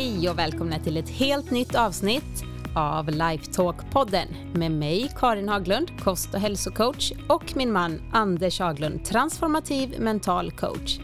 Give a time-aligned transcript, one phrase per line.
[0.00, 2.44] Hej och välkomna till ett helt nytt avsnitt
[2.74, 10.00] av Lifetalk-podden med mig Karin Haglund, kost och hälsocoach och min man Anders Haglund, transformativ
[10.00, 10.98] mental coach.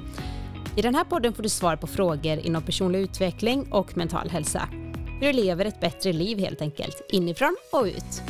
[0.77, 4.69] I den här podden får du svar på frågor inom personlig utveckling och mental hälsa.
[5.21, 8.23] Hur du lever ett bättre liv helt enkelt, inifrån och ut.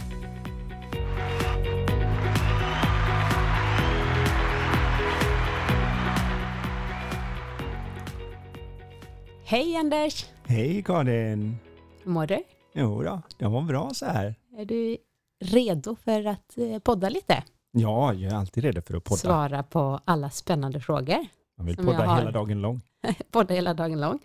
[9.48, 10.26] Hej Anders!
[10.44, 11.56] Hej Karin!
[12.04, 12.42] Hur mår du?
[12.72, 14.34] Jo då, det var bra så här.
[14.58, 14.96] Är du
[15.44, 17.44] redo för att eh, podda lite?
[17.70, 19.18] Ja, jag är alltid redo för att podda.
[19.18, 21.26] Svara på alla spännande frågor.
[21.56, 22.80] Man vill jag podda hela dagen lång.
[23.30, 24.18] podda hela dagen lång.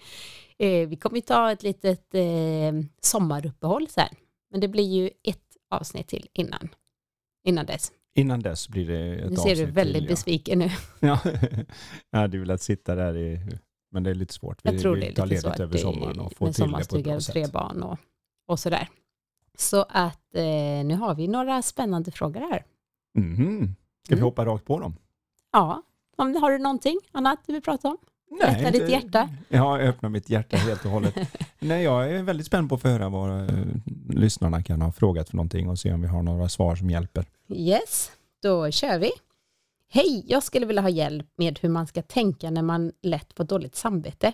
[0.57, 2.21] Eh, vi kommer ju ta ett litet eh,
[3.01, 4.15] sommaruppehåll sen.
[4.51, 6.69] Men det blir ju ett avsnitt till innan,
[7.47, 7.91] innan dess.
[8.15, 10.09] Innan dess blir det ett Nu ser du avsnitt väldigt till, ja.
[10.09, 10.71] besviken ut.
[10.99, 11.19] Ja,
[12.11, 13.39] jag hade velat sitta där i...
[13.91, 14.59] Men det är lite svårt.
[14.63, 16.63] Jag tror det vi är tar lite ledigt att över det sommaren och får till
[16.63, 17.53] det på ett bra och tre sätt.
[17.53, 17.97] barn och,
[18.47, 18.87] och sådär.
[19.57, 20.43] Så att eh,
[20.85, 22.63] nu har vi några spännande frågor här.
[23.17, 23.75] Mhm.
[24.05, 24.23] Ska vi Mm.
[24.23, 24.95] hoppa rakt på dem?
[25.51, 25.83] Ja,
[26.17, 27.97] om, har du någonting annat du vill prata om?
[28.43, 29.29] Öppna ditt hjärta.
[29.49, 31.15] Ja, jag öppnar mitt hjärta helt och hållet.
[31.59, 33.55] Nej, jag är väldigt spänd på att få höra vad eh,
[34.09, 37.25] lyssnarna kan ha frågat för någonting och se om vi har några svar som hjälper.
[37.49, 38.11] Yes,
[38.41, 39.11] då kör vi.
[39.93, 43.43] Hej, jag skulle vilja ha hjälp med hur man ska tänka när man lätt får
[43.43, 44.33] dåligt samvete.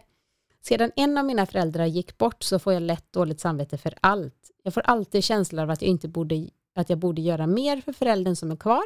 [0.61, 4.51] Sedan en av mina föräldrar gick bort så får jag lätt dåligt samvete för allt.
[4.63, 7.93] Jag får alltid känslan av att jag inte borde, att jag borde göra mer för
[7.93, 8.83] föräldern som är kvar.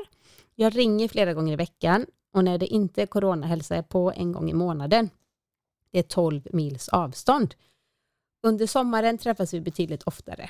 [0.56, 4.12] Jag ringer flera gånger i veckan och när det inte är corona hälsar jag på
[4.16, 5.10] en gång i månaden.
[5.92, 7.56] Det är 12 mils avstånd.
[8.44, 10.50] Under sommaren träffas vi betydligt oftare.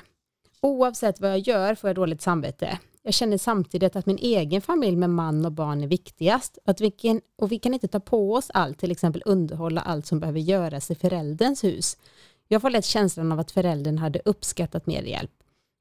[0.62, 2.78] Oavsett vad jag gör får jag dåligt samvete.
[3.02, 6.90] Jag känner samtidigt att min egen familj med man och barn är viktigast att vi
[6.90, 10.40] kan, och vi kan inte ta på oss allt, till exempel underhålla allt som behöver
[10.40, 11.96] göras i förälderns hus.
[12.48, 15.32] Jag får lätt känslan av att föräldern hade uppskattat mer hjälp.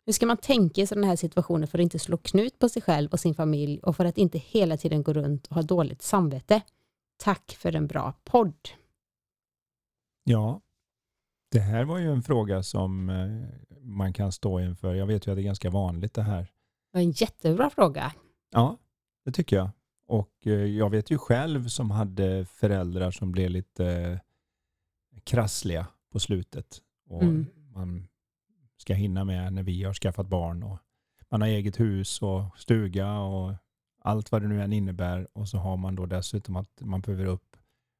[0.05, 2.81] Hur ska man tänka i sådana här situationer för att inte slå knut på sig
[2.81, 6.01] själv och sin familj och för att inte hela tiden gå runt och ha dåligt
[6.01, 6.61] samvete?
[7.17, 8.69] Tack för en bra podd.
[10.23, 10.61] Ja,
[11.51, 14.95] det här var ju en fråga som eh, man kan stå inför.
[14.95, 16.41] Jag vet ju att det är ganska vanligt det här.
[16.41, 18.13] Det var en jättebra fråga.
[18.51, 18.77] Ja,
[19.25, 19.69] det tycker jag.
[20.07, 26.19] Och eh, jag vet ju själv som hade föräldrar som blev lite eh, krassliga på
[26.19, 26.81] slutet.
[27.09, 27.45] Och Mm.
[27.73, 28.07] Man
[28.77, 30.77] ska hinna med när vi har skaffat barn och
[31.29, 33.53] man har eget hus och stuga och
[34.01, 35.27] allt vad det nu än innebär.
[35.33, 37.57] Och så har man då dessutom att man behöver upp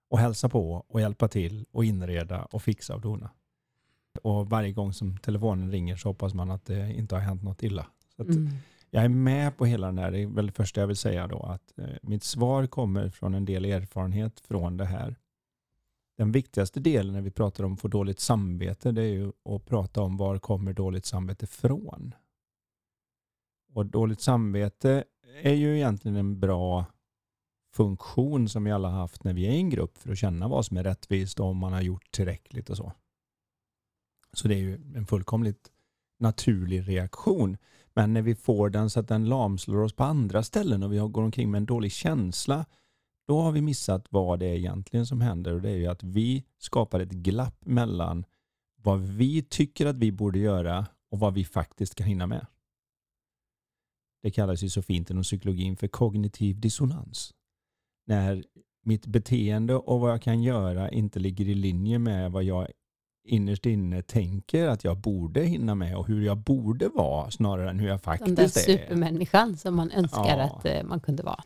[0.10, 3.30] och hälsa på och hjälpa till och inreda och fixa och dona.
[4.24, 7.64] Och varje gång som telefonen ringer så hoppas man att det inte har hänt något
[7.64, 7.88] illa.
[8.16, 8.50] Så Mm.
[8.90, 10.12] jag är med på hela den här.
[10.12, 11.40] Det är väl det första jag vill säga då.
[11.40, 15.16] Att eh, mitt svar kommer från en del erfarenhet från det här.
[16.18, 19.66] Den viktigaste delen när vi pratar om att få dåligt samvete det är ju att
[19.66, 22.14] prata om var kommer dåligt samvete från.
[23.74, 25.04] Och dåligt samvete
[25.42, 26.86] är ju egentligen en bra
[27.74, 30.66] funktion som vi alla haft när vi är i en grupp för att känna vad
[30.66, 32.92] som är rättvist och om man har gjort tillräckligt och så.
[34.42, 35.72] Så det är ju en fullkomligt
[36.20, 37.58] naturlig reaktion.
[37.94, 40.98] Men när vi får den så att den lamslår oss på andra ställen och vi
[40.98, 42.66] går omkring med en dålig känsla,
[43.28, 45.54] då har vi missat vad det är egentligen som händer.
[45.54, 48.26] Och det är ju att vi skapar ett glapp mellan
[48.76, 52.46] vad vi tycker att vi borde göra och vad vi faktiskt kan hinna med.
[54.24, 57.34] Det kallas ju så fint inom psykologin för kognitiv dissonans.
[58.08, 58.44] När
[58.84, 62.68] mitt beteende och vad jag kan göra inte ligger i linje med vad jag
[63.24, 67.80] innerst inne tänker att jag borde hinna med och hur jag borde vara snarare än
[67.80, 68.78] hur jag Den där faktiskt är.
[68.78, 70.44] supermänniskan som man önskar Ja.
[70.44, 71.44] att eh, man kunde vara.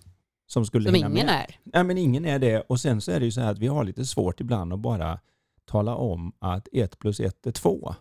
[0.47, 1.23] Som skulle Som ingen med.
[1.29, 1.59] är.
[1.63, 2.61] Nej, men ingen är det.
[2.61, 4.79] Och sen så är det ju så här att vi har lite svårt ibland att
[4.79, 5.19] bara
[5.65, 7.95] tala om att ett plus ett är två.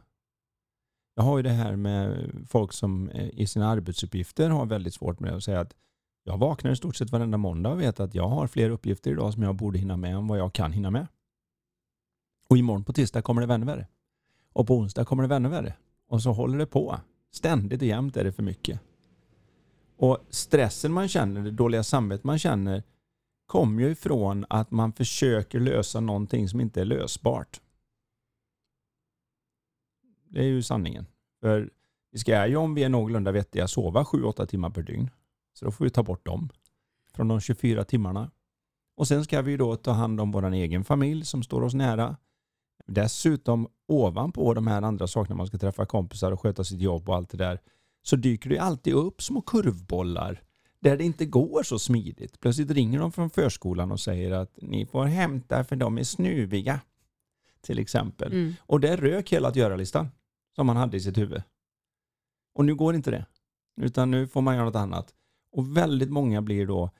[1.16, 5.20] Jag har ju det här med folk som eh, i sina arbetsuppgifter har väldigt svårt
[5.20, 5.74] med att säga att
[6.24, 9.32] jag vaknar i stort sett varenda måndag och vet att jag har fler uppgifter idag
[9.32, 11.06] som jag borde hinna med än vad jag kan hinna med.
[12.54, 13.86] Och imorgon på tisdag kommer det ännu värre.
[14.52, 15.74] Och på onsdag kommer det ännu värre.
[16.08, 17.00] Och så håller det på.
[17.30, 18.80] Ständigt och jämt är det för mycket.
[19.96, 22.82] Och stressen man känner, det dåliga samvetet man känner
[23.46, 27.60] kommer ju ifrån att man försöker lösa någonting som inte är lösbart.
[30.28, 31.06] Det är ju sanningen.
[31.40, 31.70] För
[32.10, 35.10] vi ska ju om vi är någorlunda vettiga sova 7-8 timmar per dygn.
[35.52, 36.48] Så då får vi ta bort dem
[37.14, 38.30] från de 24 timmarna.
[38.96, 42.16] Och sen ska vi då ta hand om vår egen familj som står oss nära.
[42.86, 47.14] Dessutom ovanpå de här andra sakerna, man ska träffa kompisar och sköta sitt jobb och
[47.14, 47.60] allt det där,
[48.02, 50.42] så dyker det alltid upp små kurvbollar
[50.80, 52.40] där det inte går så smidigt.
[52.40, 56.80] Plötsligt ringer de från förskolan och säger att ni får hämta för de är snuviga.
[57.60, 58.32] till exempel.
[58.32, 58.54] Mm.
[58.58, 60.08] Och det rök hela att göra-listan
[60.56, 61.42] som han hade i sitt huvud.
[62.54, 63.26] Och nu går inte det.
[63.80, 65.14] Utan nu får man göra något annat.
[65.52, 66.90] Och väldigt många blir då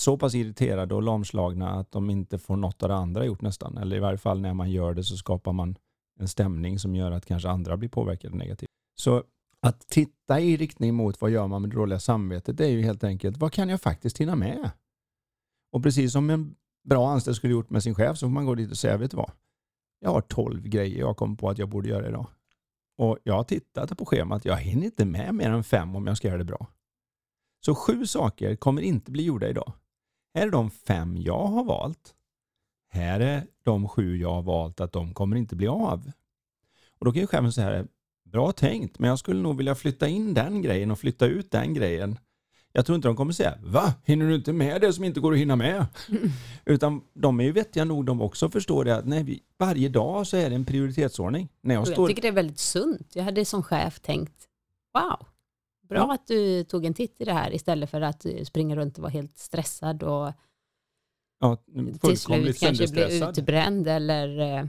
[0.00, 3.78] så pass irriterade och lamslagna att de inte får något av det andra gjort nästan.
[3.78, 5.76] Eller i varje fall när man gör det så skapar man
[6.20, 8.68] en stämning som gör att kanske andra blir påverkade negativt.
[9.00, 9.24] Så
[9.62, 12.82] att titta i riktning mot vad gör man med det dåliga samvetet, det är ju
[12.82, 14.70] helt enkelt vad kan jag faktiskt hinna med?
[15.72, 16.54] Och precis som en
[16.88, 19.10] bra anställd skulle gjort med sin chef så får man gå dit och säga, vet
[19.10, 19.30] du vad?
[20.00, 22.26] Jag har tolv grejer jag kom på att jag borde göra idag.
[22.98, 26.16] Och jag har tittat på schemat, jag hinner inte med mer än fem om jag
[26.16, 26.66] ska göra det bra.
[27.64, 29.72] Så sju saker kommer inte bli gjorda idag.
[30.34, 32.14] Här är de fem jag har valt.
[32.88, 36.12] Här är de sju jag har valt att de kommer inte bli av.
[36.98, 37.86] Och då kan ju chefen säga,
[38.24, 41.74] bra tänkt, men jag skulle nog vilja flytta in den grejen och flytta ut den
[41.74, 42.18] grejen.
[42.72, 43.94] Jag tror inte de kommer säga, va?
[44.04, 45.86] Hinner du inte med det som inte går att hinna med?
[46.64, 50.26] Utan de är ju vettiga nog de också förstår det att nej, vi, varje dag
[50.26, 51.48] så är det en prioritetsordning.
[51.60, 52.02] När jag står...
[52.02, 53.08] Jag tycker det är väldigt sunt.
[53.14, 54.48] Jag hade som chef tänkt,
[54.94, 55.26] wow,
[55.90, 56.14] bra Ja.
[56.14, 59.02] att du tog en titt i det här istället för att du springer runt och
[59.02, 60.32] vara helt stressad och
[61.40, 61.56] ja,
[62.00, 62.52] till slut kanske
[62.88, 63.38] sönderstressad.
[63.38, 64.66] utbränd eller eh,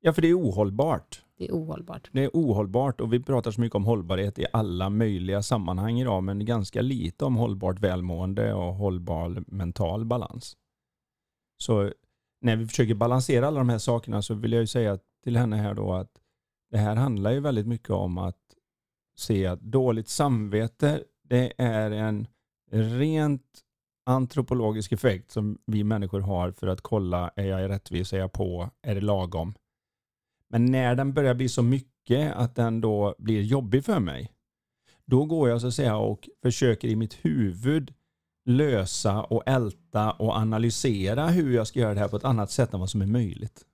[0.00, 1.22] Ja, för det är ohållbart.
[1.38, 2.08] det är ohållbart.
[2.12, 6.22] Det är ohållbart och vi pratar så mycket om hållbarhet i alla möjliga sammanhang idag
[6.22, 10.56] men ganska lite om hållbart välmående och hållbar mental balans.
[11.62, 11.92] Så
[12.40, 15.56] när vi försöker balansera alla de här sakerna så vill jag ju säga till henne
[15.56, 16.10] här då att
[16.70, 18.47] det här handlar ju väldigt mycket om att
[19.18, 22.26] se att dåligt samvete det är en
[22.70, 23.64] rent
[24.06, 28.70] antropologisk effekt som vi människor har för att kolla är jag rättvis, är jag på,
[28.82, 29.54] är det lagom?
[30.48, 34.32] Men när den börjar bli så mycket att den då blir jobbig för mig,
[35.04, 37.94] då går jag så att säga och försöker i mitt huvud
[38.44, 42.74] lösa och älta och analysera hur jag ska göra det här på ett annat sätt
[42.74, 43.64] än vad som är möjligt.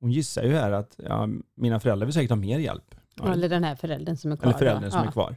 [0.00, 2.95] Hon gissar ju här att ja, mina föräldrar vill säkert ha mer hjälp.
[3.22, 4.48] Ja, Eller den här föräldern som är kvar.
[4.48, 5.06] eller föräldern som ja.
[5.06, 5.36] är kvar.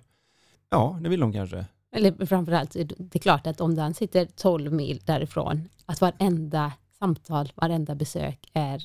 [0.70, 1.66] Ja, det vill de kanske.
[1.92, 6.02] Eller framförallt, är det det är klart att om den sitter 12 mil därifrån, att
[6.02, 8.81] varenda samtal, varenda besök är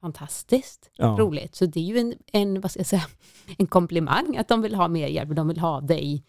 [0.00, 1.16] fantastiskt Ja.
[1.18, 1.54] roligt.
[1.54, 3.06] Så det är ju en, en, vad ska jag säga,
[3.58, 6.24] en komplimang att de vill ha mer hjälp, de vill ha dig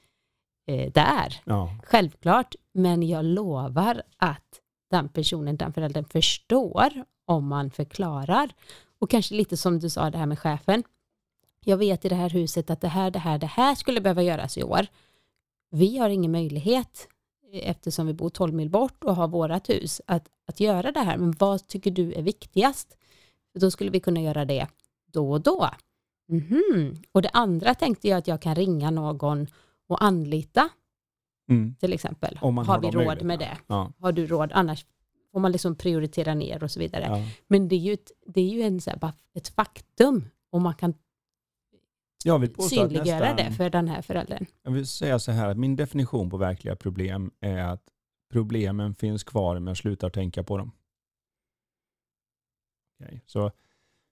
[0.68, 1.42] eh, där.
[1.44, 1.76] Ja.
[1.84, 4.60] Självklart, men jag lovar att
[4.90, 6.90] den personen, den föräldern förstår
[7.26, 8.50] om man förklarar.
[9.00, 10.84] Och kanske lite som du sa det här med chefen.
[11.66, 14.24] Jag vet i det här huset att det här, det här, det här skulle behöva
[14.24, 14.88] göras i år.
[15.72, 17.08] Vi har ingen möjlighet
[17.54, 21.00] eh, eftersom vi bor 12 mil bort och har vårat hus att, att göra det
[21.00, 21.18] här.
[21.18, 22.98] Men vad tycker du är viktigast?
[23.60, 24.68] Då skulle vi kunna göra det
[25.12, 25.70] då och då.
[26.28, 26.96] Mhm.
[27.12, 29.48] Och det andra tänkte jag att jag kan ringa någon
[29.88, 30.70] och anlita
[31.50, 31.76] Mm.
[31.80, 32.38] till exempel.
[32.38, 33.58] Har, har vi råd med det?
[33.68, 33.92] Ja.
[34.00, 34.52] Har du råd?
[34.54, 34.86] Annars
[35.32, 37.06] får man liksom prioritera ner och så vidare.
[37.10, 37.26] Ja.
[37.48, 40.74] Men det är ju, ett, det är ju en, så här, ett faktum och man
[40.74, 40.94] kan
[42.24, 44.46] Jag vill synliggöra nästan, det för den här föräldern.
[44.64, 47.84] Jag vill säga så här, att min definition på verkliga problem är att
[48.32, 50.72] problemen finns kvar men jag slutar tänka på dem.
[53.00, 53.52] Okej, Så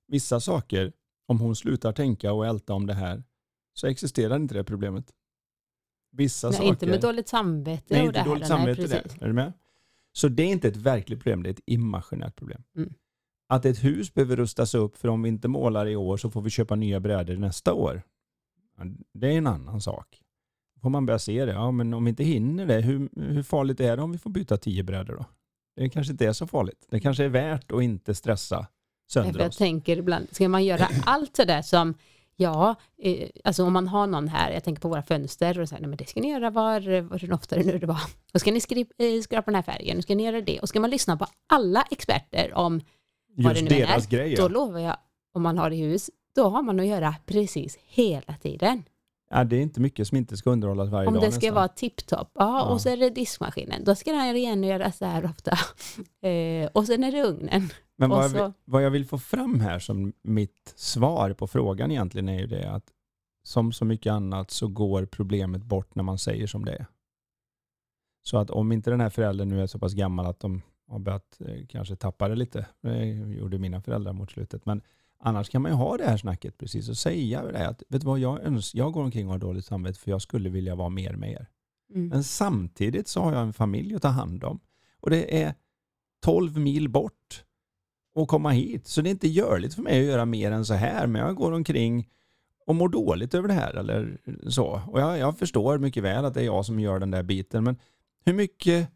[0.07, 0.93] vissa saker,
[1.27, 3.23] om hon slutar tänka och älta om det här,
[3.73, 5.13] så existerar inte det problemet.
[6.11, 6.69] Vissa Nej, saker...
[6.69, 9.23] inte med dåligt samvete Nej, och det dåligt nej, samvete där.
[9.23, 9.53] Är du med?
[10.11, 12.63] Så det är inte ett verkligt problem, det är ett imaginärt problem.
[12.75, 12.93] Mm.
[13.49, 16.41] Att ett hus behöver rustas upp för om vi inte målar i år så får
[16.41, 18.01] vi köpa nya brädor nästa år.
[19.13, 20.21] Det är en annan sak.
[20.75, 21.51] Då får man börja se det.
[21.51, 24.29] Ja, men om vi inte hinner det, hur, hur farligt är det om vi får
[24.29, 25.25] byta tio brädor då?
[25.75, 26.85] Det kanske inte är så farligt.
[26.89, 28.67] Det kanske är värt att inte stressa
[29.11, 29.57] sönder för jag oss.
[29.57, 31.93] tänker ibland, ska man göra allt det där som,
[32.35, 35.81] ja, eh, alltså om man har någon här, jag tänker på våra fönster och säger,
[35.81, 38.01] nej men det ska ni göra var, var oftare nu det var.
[38.33, 40.59] Och ska ni skri, eh, skrapa den här färgen, nu ska ni göra det.
[40.59, 42.81] Och ska man lyssna på alla experter om
[43.43, 44.35] vad det Just nu är, deras grej.
[44.35, 44.97] då lovar jag,
[45.33, 48.83] om man har det i hus, då har man att göra precis hela tiden.
[49.31, 51.55] Ja, det är inte mycket som inte ska underhållas varje Om dag det ska nästan.
[51.55, 52.63] vara tipptopp, ja, Ja.
[52.73, 55.57] och så är det diskmaskinen, då ska den rengöras så här ofta.
[56.29, 57.69] Eh, och sen är det ugnen.
[57.97, 61.47] Men vad, jag så- vill, vad jag vill få fram här som mitt svar på
[61.47, 62.83] frågan egentligen är ju det att
[63.43, 66.85] som så mycket annat så går problemet bort när man säger som det är.
[68.23, 70.99] Så att om inte den här föräldern nu är så pass gammal att de har
[70.99, 74.81] börjat eh, kanske tappa det lite, det gjorde mina föräldrar mot slutet, men
[75.19, 78.07] annars kan man ju ha det här snacket precis och säga det att vet du
[78.07, 80.89] vad, jag, öns- jag går omkring och har dåligt samvete för jag skulle vilja vara
[80.89, 81.47] mer med er.
[81.93, 82.07] Mm.
[82.07, 84.59] Men samtidigt så har jag en familj att ta hand om.
[84.99, 85.53] Och det är
[86.21, 87.43] 12 mil bort
[88.15, 88.87] att komma hit.
[88.87, 91.07] Så det är inte görligt för mig att göra mer än så här.
[91.07, 92.09] Men jag går omkring
[92.65, 94.17] och mår dåligt över det här eller
[94.49, 94.81] så.
[94.87, 97.63] Och jag, jag förstår mycket väl att det är jag som gör den där biten.
[97.63, 97.77] Men
[98.25, 98.89] hur mycket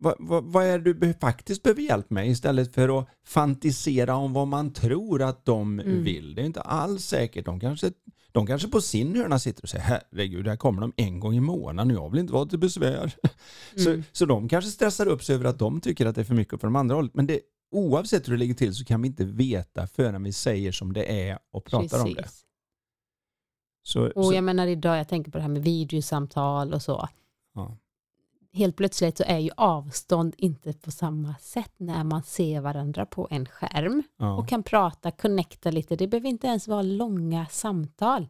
[0.00, 4.32] vad, vad, vad är det du faktiskt behöver hjälp med istället för att fantisera om
[4.32, 6.02] vad man tror att de Mm.
[6.02, 6.34] vill.
[6.34, 7.44] Det är inte alls säkert.
[7.46, 7.92] De kanske,
[8.32, 11.40] de kanske på sin hörna sitter och säger herregud, här kommer de en gång i
[11.40, 13.14] månaden och jag vill inte vara till besvär.
[13.76, 14.04] Så, Mm.
[14.12, 16.60] så de kanske stressar upp sig över att de tycker att det är för mycket
[16.60, 17.14] för de andra hållet.
[17.14, 17.40] Men det,
[17.72, 21.28] oavsett hur det ligger till så kan vi inte veta förrän vi säger som det
[21.30, 22.22] är och pratar om det.
[22.22, 22.44] Precis.
[23.82, 27.08] Så, Och så, jag menar idag, jag tänker på det här med videosamtal och så.
[27.54, 27.76] ja.
[28.52, 33.28] Helt plötsligt så är ju avstånd inte på samma sätt när man ser varandra på
[33.30, 34.36] en skärm Ja.
[34.36, 35.96] och kan prata, connecta lite.
[35.96, 38.28] Det behöver inte ens vara långa samtal.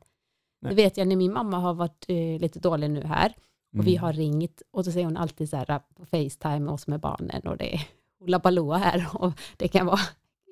[0.62, 0.70] Nej.
[0.70, 3.34] Det vet jag när min mamma har varit eh, lite dålig nu här
[3.78, 4.02] och vi Mm.
[4.02, 7.42] har ringt och så säger hon alltid så här på Facetime med oss med barnen
[7.46, 7.88] och det är
[8.20, 10.00] Ola Baloo här och det kan vara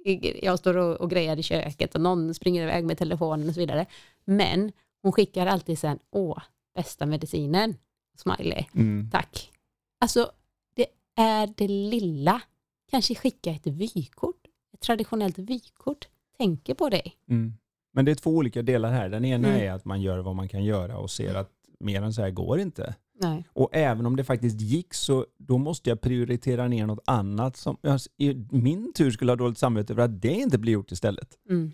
[0.43, 3.61] jag står och, och grejar i köket och någon springer iväg med telefonen och så
[3.61, 3.87] vidare.
[4.25, 4.73] Men
[5.03, 6.39] hon skickar alltid sen, åh,
[6.75, 7.75] bästa medicinen,
[8.17, 9.09] smiley, Mm.
[9.13, 9.51] tack.
[9.99, 10.31] Alltså,
[10.77, 10.87] det
[11.17, 12.43] är det lilla.
[12.91, 14.37] Kanske skicka ett vykort,
[14.75, 16.09] ett traditionellt vykort.
[16.39, 17.03] Tänker på det.
[17.31, 17.53] Mm.
[17.93, 19.09] Men det är två olika delar här.
[19.09, 19.61] Den ena Mm.
[19.61, 21.51] är att man gör vad man kan göra och ser att
[21.81, 22.95] mer än så här går inte.
[23.21, 23.45] Nej.
[23.53, 27.77] Och även om det faktiskt gick så då måste jag prioritera ner något annat som
[27.83, 31.39] jag i min tur skulle ha dåligt samvete för att det inte blir gjort istället.
[31.51, 31.73] Mm.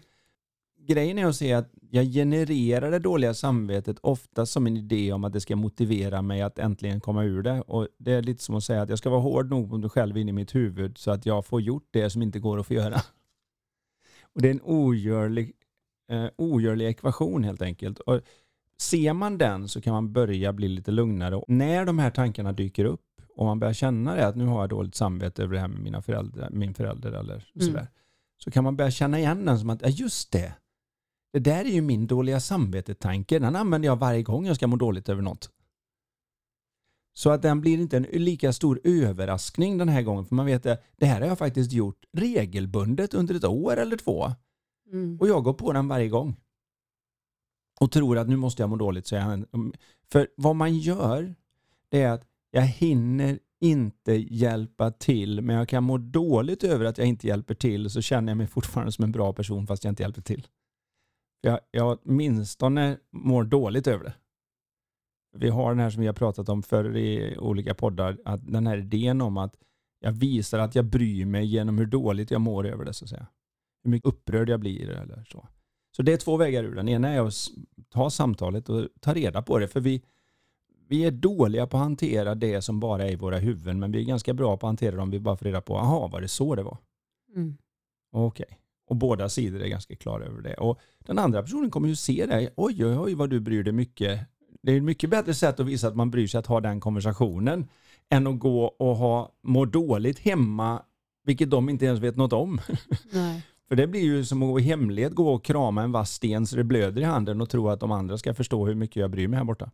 [0.86, 5.24] Grejen är att se att jag genererar det dåliga samvetet ofta som en idé om
[5.24, 7.60] att det ska motivera mig att äntligen komma ur det.
[7.60, 9.90] Och Det är lite som att säga att jag ska vara hård nog mot mig
[9.90, 12.66] själv in i mitt huvud så att jag får gjort det som inte går att
[12.66, 12.96] få göra.
[14.34, 15.52] Och Det är en ogörlig,
[16.10, 17.98] eh, ogörlig ekvation helt enkelt.
[17.98, 18.20] Och
[18.78, 21.36] ser man den så kan man börja bli lite lugnare.
[21.36, 23.00] Och när de här tankarna dyker upp
[23.36, 25.80] och man börjar känna det att nu har jag dåligt samvete över det här med
[25.82, 27.66] mina föräldrar, min förälder eller Mm.
[27.66, 27.88] sådär.
[28.44, 30.52] Så kan man börja känna igen den som att, ja just det,
[31.34, 33.38] det där är ju min dåliga samvetetanke.
[33.38, 35.50] Den använder jag varje gång jag ska må dåligt över något.
[37.14, 40.24] Så att den blir inte en lika stor överraskning den här gången.
[40.24, 43.96] För man vet att det här har jag faktiskt gjort regelbundet under ett år eller
[43.96, 44.32] två.
[44.92, 45.18] Mm.
[45.20, 46.36] Och jag går på den varje gång.
[47.80, 49.06] Och tror att nu måste jag må dåligt.
[49.06, 49.44] Så jag,
[50.12, 51.34] för vad man gör,
[51.88, 56.98] det är att jag hinner inte hjälpa till, men jag kan må dåligt över att
[56.98, 59.92] jag inte hjälper till, så känner jag mig fortfarande som en bra person fast jag
[59.92, 60.46] inte hjälper till.
[61.44, 64.14] Jag, jag åtminstone mår dåligt över det.
[65.36, 68.66] Vi har den här som vi har pratat om förr i olika poddar, att den
[68.66, 69.56] här idén om att
[70.00, 73.08] jag visar att jag bryr mig genom hur dåligt jag mår över det, så att
[73.08, 73.26] säga.
[73.82, 75.48] Hur mycket upprörd jag blir eller så.
[75.96, 76.74] Så det är två vägar ur.
[76.74, 77.34] Den ena är att
[77.88, 80.02] ta samtalet och ta reda på det, för vi,
[80.88, 84.00] vi är dåliga på att hantera det som bara är i våra huvuden, men vi
[84.00, 86.20] är ganska bra på att hantera det om vi bara får reda på, jaha, var
[86.20, 86.78] det så det var?
[87.36, 87.56] Mm.
[88.12, 88.58] Okej.
[88.86, 90.54] Och båda sidor är ganska klara över det.
[90.54, 92.50] Och den andra personen kommer ju se det.
[92.56, 94.20] Oj, oj, oj vad du bryr dig mycket.
[94.62, 96.80] Det är ett mycket bättre sätt att visa att man bryr sig att ha den
[96.80, 97.68] konversationen
[98.08, 100.82] än att gå och ha, må dåligt hemma,
[101.24, 102.60] vilket de inte ens vet något om.
[103.12, 103.46] Nej.
[103.68, 106.46] För det blir ju som att gå i hemlighet gå och krama en vass sten
[106.46, 109.10] så det blöder i handen och tro att de andra ska förstå hur mycket jag
[109.10, 109.70] bryr mig här borta.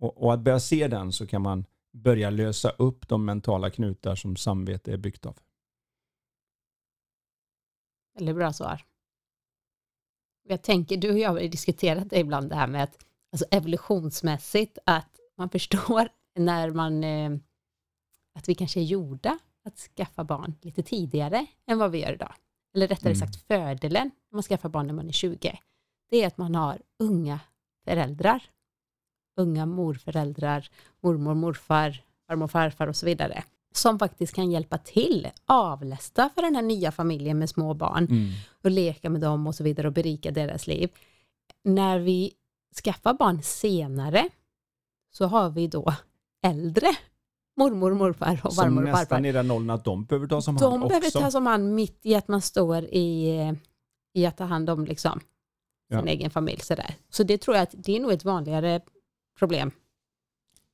[0.00, 4.14] Och, och att börja se den så kan man börja lösa upp de mentala knutar
[4.14, 5.36] som samvete är byggt av.
[8.20, 8.84] Väldigt bra svar.
[10.48, 14.78] Jag tänker, du och jag har diskuterat det ibland det här med att alltså evolutionsmässigt
[14.86, 17.30] att man förstår när man eh,
[18.34, 22.34] att vi kanske är gjorda att skaffa barn lite tidigare än vad vi gör idag.
[22.74, 23.18] Eller rättare Mm.
[23.18, 25.60] sagt fördelen när man skaffar barn när man är 20.
[26.10, 27.40] Det är att man har unga
[27.84, 28.42] föräldrar.
[29.36, 33.44] Unga morföräldrar, mormor, morfar, farmor, farfar och så vidare.
[33.74, 38.30] Som faktiskt kan hjälpa till, avlasta för den här nya familjen med små barn Mm.
[38.64, 40.90] och leka med dem och så vidare och berika deras liv.
[41.64, 42.32] När vi
[42.84, 44.28] skaffar barn senare
[45.12, 45.94] så har vi då
[46.42, 46.86] äldre
[47.56, 49.26] mormor, morfar och Som farmor och nästan farfar.
[49.26, 51.20] är den åldern att de behöver tas om De hand behöver också.
[51.20, 53.36] tas om hand mitt i att man står i,
[54.14, 55.20] i att ta hand om liksom
[55.88, 56.06] sin Ja.
[56.06, 56.60] egen familj.
[56.60, 56.94] Sådär.
[57.10, 58.80] Så det tror jag att det är nog ett vanligare
[59.38, 59.70] problem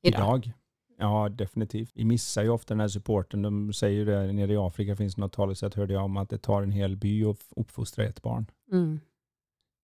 [0.01, 0.19] idag.
[0.45, 0.51] Idag?
[0.99, 1.91] Ja, definitivt.
[1.93, 3.41] Vi missar ju ofta den här supporten.
[3.41, 6.37] De säger ju det, nere i Afrika finns något talesätt, hörde jag om, att det
[6.37, 8.45] tar en hel by att uppfostra ett barn.
[8.71, 8.99] Mm.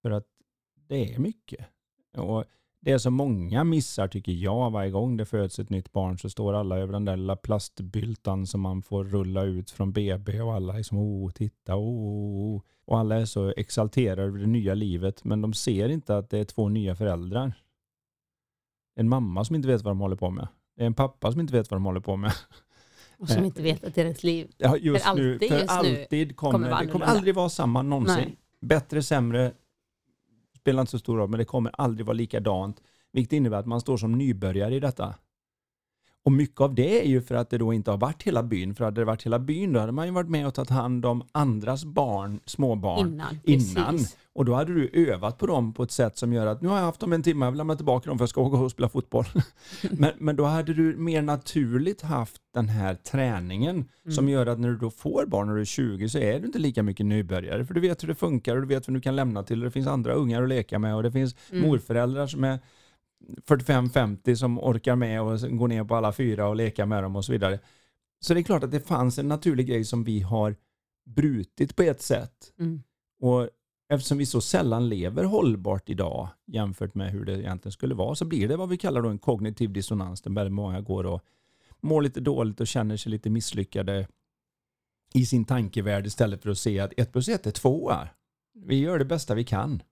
[0.02, 0.28] För att
[0.88, 1.66] det är mycket.
[2.18, 2.46] Och
[2.80, 6.30] det är så många missar tycker jag varje gång det föds ett nytt barn så
[6.30, 10.54] står alla över den där lilla plastbyltan som man får rulla ut från BB och
[10.54, 12.62] alla är som oh, titta, oh, oh.
[12.86, 16.40] Och alla är så exalterade över det nya livet men de ser inte att det
[16.40, 17.54] är två nya föräldrar.
[18.96, 20.48] En mamma som inte vet vad de håller på med.
[20.76, 22.34] Det är en pappa som inte vet vad de håller på med.
[23.18, 24.52] Och som inte vet att deras liv...
[24.58, 27.50] Ja, just För nu, alltid, för just nu kommer, kommer vara det kommer aldrig vara
[27.50, 28.16] samma någonsin.
[28.16, 28.38] Nej.
[28.62, 29.54] Bättre, sämre,
[30.60, 32.82] spelar inte så stor roll, men det kommer aldrig vara likadant.
[33.12, 35.16] Vilket innebär att man står som nybörjare i detta.
[36.26, 38.76] Och mycket av det är ju för att det då inte har varit hela byn.
[38.76, 41.06] För hade det varit hela byn då hade man ju varit med och tagit hand
[41.06, 43.40] om andras barn, småbarn, Innan.
[43.44, 44.00] innan.
[44.36, 46.76] Och då hade du övat på dem på ett sätt som gör att nu har
[46.78, 48.72] jag haft dem en timme, jag vill lämna tillbaka dem för jag ska gå och
[48.72, 49.26] spela fotboll.
[49.92, 54.30] men, men då hade du mer naturligt haft den här träningen som Mm.
[54.34, 56.60] gör att när du då får barn när du är 20 så är du inte
[56.60, 57.66] lika mycket nybörjare.
[57.66, 59.66] För du vet hur det funkar och du vet vem du kan lämna till och
[59.66, 61.68] det finns andra ungar att leka med och det finns Mm.
[61.68, 62.60] morföräldrar som är
[63.48, 67.26] 45-50 som orkar med och gå ner på alla fyra och leka med dem och
[67.26, 67.60] så vidare.
[68.20, 70.56] Så det är klart att det fanns en naturlig grej som vi har
[71.06, 72.54] brutit på ett sätt.
[72.60, 72.84] Mm.
[73.20, 73.50] Och
[73.90, 78.26] eftersom vi så sällan lever hållbart idag jämfört med hur det egentligen skulle vara så
[78.26, 81.22] blir det vad vi kallar då en kognitiv dissonans där väldigt många går och
[81.82, 84.08] mår lite dåligt och känner sig lite misslyckade
[85.14, 87.92] i sin tankevärld istället för att se att 1 plus 1 är 2.
[88.54, 89.84] Vi gör det bästa vi kan.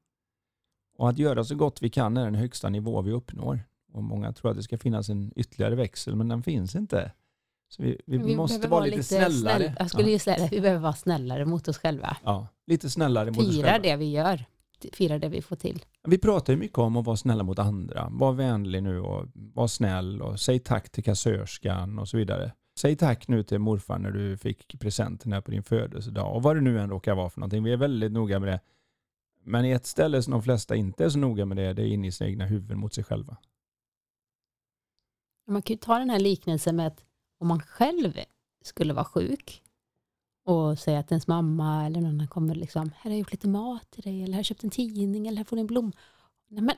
[0.98, 3.60] Och att göra så gott vi kan är den högsta nivå vi uppnår.
[3.94, 7.12] Och många tror att det ska finnas en ytterligare växel men den finns inte.
[7.70, 9.58] Så vi, vi, måste behöver vara lite, snällare.
[9.58, 10.20] Snäll, jag skulle ja.
[10.20, 12.18] säga vi behöver vara snällare mot oss själva.
[12.24, 13.90] ja, lite snällare mot oss Fira själva.
[13.90, 14.46] det vi gör.
[14.94, 15.86] Fira det vi får till.
[16.08, 18.08] Vi pratar ju mycket om att vara snälla mot andra.
[18.12, 22.52] Var vänlig nu och var snäll och säg tack till kassörskan och så vidare.
[22.80, 26.56] Säg tack nu till morfar när du fick presenten här på din födelsedag och vad
[26.56, 27.64] det nu än råkar vara för någonting.
[27.64, 28.60] Vi är väldigt noga med det.
[29.44, 32.08] Men ett ställe som de flesta inte är så noga med det, det är inne
[32.08, 33.38] i sina egna huvuden mot sig själva.
[35.48, 37.06] Man kan ju ta den här liknelsen med att
[37.40, 38.14] om man själv
[38.64, 39.64] skulle vara sjuk
[40.46, 43.48] och säga att ens mamma eller någon annan kommer liksom, här har jag gjort lite
[43.48, 45.68] mat till dig, eller här har jag köpt en tidning, eller här får du en
[45.68, 45.92] blom.
[46.48, 46.76] Nej men,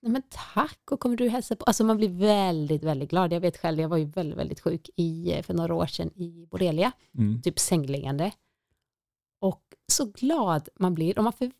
[0.00, 0.22] nej men
[0.54, 1.64] tack, och kommer du hälsa på?
[1.64, 3.32] Alltså man blir väldigt, väldigt glad.
[3.32, 6.46] Jag vet själv, jag var ju väldigt, väldigt sjuk i, för några år sedan i
[6.50, 7.42] borrelia, Mm.
[7.42, 8.32] typ sängliggande.
[9.40, 11.18] Och så glad man blir.
[11.18, 11.50] Och man för,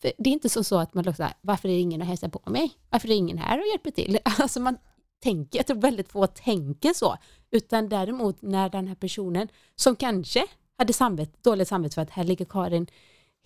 [0.00, 2.50] för det är inte så, så att man här, varför är ingen att hälsa på
[2.50, 2.72] mig?
[2.90, 4.18] Varför är ingen här och hjälper till?
[4.24, 4.76] Alltså man
[5.22, 7.16] tänker, jag tror väldigt få tänker så.
[7.50, 10.46] Utan däremot när den här personen som kanske
[10.78, 12.86] hade samvet, dåligt samvete för att här ligger Karin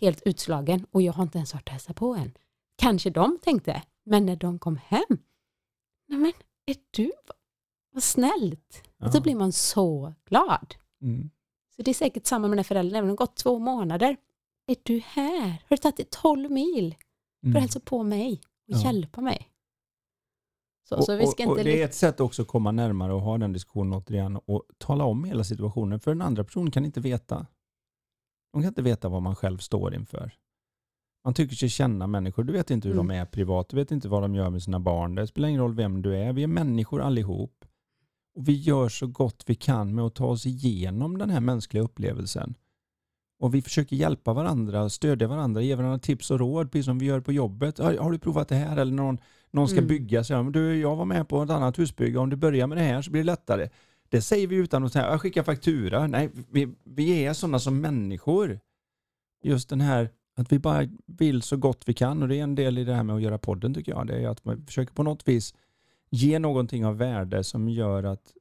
[0.00, 2.32] helt utslagen och jag har inte ens varit och hälsat på än.
[2.76, 5.18] Kanske de tänkte, men när de kom hem,
[6.08, 6.32] nej men
[6.66, 7.12] är du,
[7.92, 8.82] vad snällt.
[9.04, 10.74] Och så blir man så glad.
[11.02, 11.30] Mm.
[11.76, 14.16] Så det är säkert samma med här föräldern, även om det gått två månader.
[14.66, 15.48] Är du här?
[15.48, 17.60] Har du tagit dig 12 mil för att Mm.
[17.62, 18.32] hälsa på mig
[18.68, 18.82] och Ja.
[18.84, 19.50] hjälpa mig?
[20.88, 21.70] Så, Och, så vi ska och, och inte...
[21.70, 25.04] det är ett sätt också att komma närmare och ha den diskussionen återigen och tala
[25.04, 26.00] om hela situationen.
[26.00, 27.46] För den andra personen kan inte veta.
[28.52, 30.32] De kan inte veta vad man själv står inför.
[31.24, 32.44] Man tycker sig känna människor.
[32.44, 33.08] Du vet inte hur Mm.
[33.08, 33.68] de är privat.
[33.68, 35.14] Du vet inte vad de gör med sina barn.
[35.14, 36.32] Det spelar ingen roll vem du är.
[36.32, 37.64] Vi är människor allihop.
[38.34, 41.82] Och vi gör så gott vi kan med att ta oss igenom den här mänskliga
[41.82, 42.54] upplevelsen.
[43.38, 47.06] Och vi försöker hjälpa varandra, stödja varandra, ge varandra tips och råd, precis som vi
[47.06, 47.78] gör på jobbet.
[47.78, 48.76] Har, har du provat det här?
[48.76, 49.18] Eller någon,
[49.50, 49.88] någon ska Mm.
[49.88, 50.24] bygga.
[50.24, 52.18] Så, ja, men du, jag var med på ett annat husbygge.
[52.18, 53.68] Om du börjar med det här så blir det lättare.
[54.08, 56.06] Det säger vi utan att säga, jag skickar faktura.
[56.06, 58.60] Nej, vi, vi är sådana som människor.
[59.42, 62.54] Just den här att vi bara vill så gott vi kan och det är en
[62.54, 64.06] del i det här med att göra podden tycker jag.
[64.06, 65.54] Det är att man försöker på något vis
[66.10, 68.32] ge någonting av värde som gör att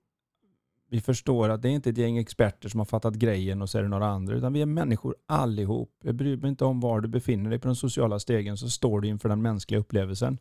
[0.94, 3.78] vi förstår att det är inte ett gäng experter som har fattat grejen och så
[3.78, 5.92] är det några andra, utan vi är människor allihop.
[6.04, 9.02] Jag bryr mig inte om var du befinner dig på den sociala stegen så står
[9.02, 10.38] du inför den mänskliga upplevelsen.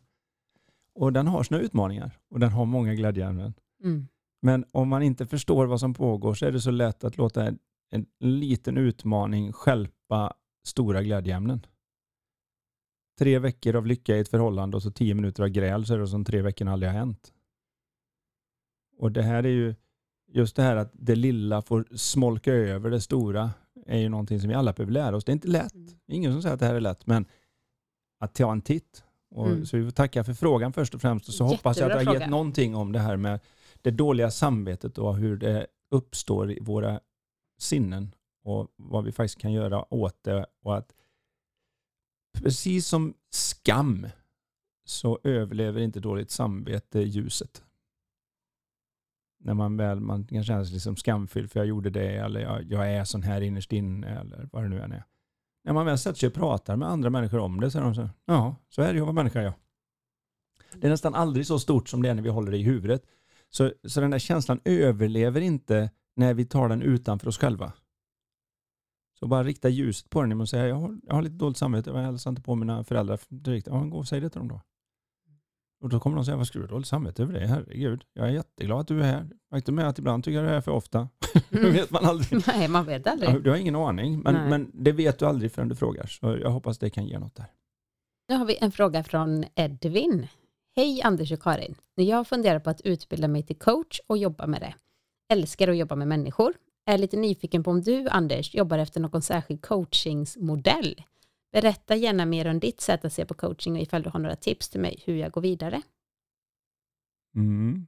[0.95, 3.53] Och den har sina utmaningar och den har många glädjeämnen.
[3.83, 4.07] Mm.
[4.41, 7.47] Men om man inte förstår vad som pågår så är det så lätt att låta
[7.47, 10.33] en, en liten utmaning skälpa
[10.65, 11.65] stora glädjeämnen.
[13.19, 15.99] Tre veckor av lycka i ett förhållande och så tio minuter av gräl så är
[15.99, 17.33] det som tre veckor aldrig har hänt.
[18.97, 19.75] Och det här är ju
[20.33, 23.51] just det här att det lilla får smolka över det stora
[23.85, 25.25] är ju någonting som vi alla behöver lära oss.
[25.25, 25.75] Det är inte lätt.
[25.75, 25.89] Mm.
[26.07, 27.25] Ingen som säger att det här är lätt, men
[28.19, 29.03] att ta en titt.
[29.31, 29.65] Och Mm.
[29.65, 31.27] Så vi får tacka för frågan först och främst.
[31.27, 33.39] Och så hoppas jag att Jättebra jag har gett någonting om det här med
[33.81, 36.99] det dåliga samvetet och hur det uppstår i våra
[37.59, 40.45] sinnen och vad vi faktiskt kan göra åt det.
[40.63, 40.93] Och att
[42.33, 44.07] precis som skam
[44.85, 47.63] så överlever inte dåligt samvete ljuset.
[49.43, 52.63] När man väl man kan känna sig liksom skamfylld för jag gjorde det eller jag,
[52.63, 55.03] jag är sån här innerst inne eller vad det nu än är.
[55.63, 57.95] När man väl sätter sig och pratar med andra människor om det så är de
[57.95, 59.53] så ja, så är det ju att vara människa jag.
[60.75, 63.03] Det är nästan aldrig så stort som det är när vi håller det i huvudet.
[63.49, 67.73] Så, så den där känslan överlever inte när vi tar den utanför oss själva.
[69.19, 71.89] Så bara rikta ljuset på den och säga jag har, jag har lite dåligt samvete,
[71.89, 73.67] jag hälsar inte på mina föräldrar direkt.
[73.67, 74.61] Ja, gå och säg det till dem då.
[75.83, 77.47] Och då kommer de säga, vad ska du dåligt samvete över det?
[77.47, 79.29] Herregud, jag är jätteglad att du är här.
[79.49, 81.09] Faktum är att ibland tycker jag du är här för ofta.
[81.49, 81.71] det Mm.
[81.73, 82.41] vet man aldrig.
[82.47, 83.43] Nej, man vet aldrig.
[83.43, 86.05] Du har ingen aning, men, men det vet du aldrig förrän du frågar.
[86.05, 87.45] Så jag hoppas det kan ge något där.
[88.29, 90.27] Nu har vi en fråga från Edvin.
[90.75, 91.75] Hej Anders och Karin.
[91.95, 94.73] Jag funderar på att utbilda mig till coach och jobba med det.
[95.33, 96.53] Älskar att jobba med människor.
[96.85, 101.01] Är lite nyfiken på om du, Anders, jobbar efter någon särskild coachingsmodell.
[101.53, 104.35] Berätta gärna mer om ditt sätt att se på coaching och ifall du har några
[104.35, 105.81] tips till mig hur jag går vidare.
[107.35, 107.87] Mm.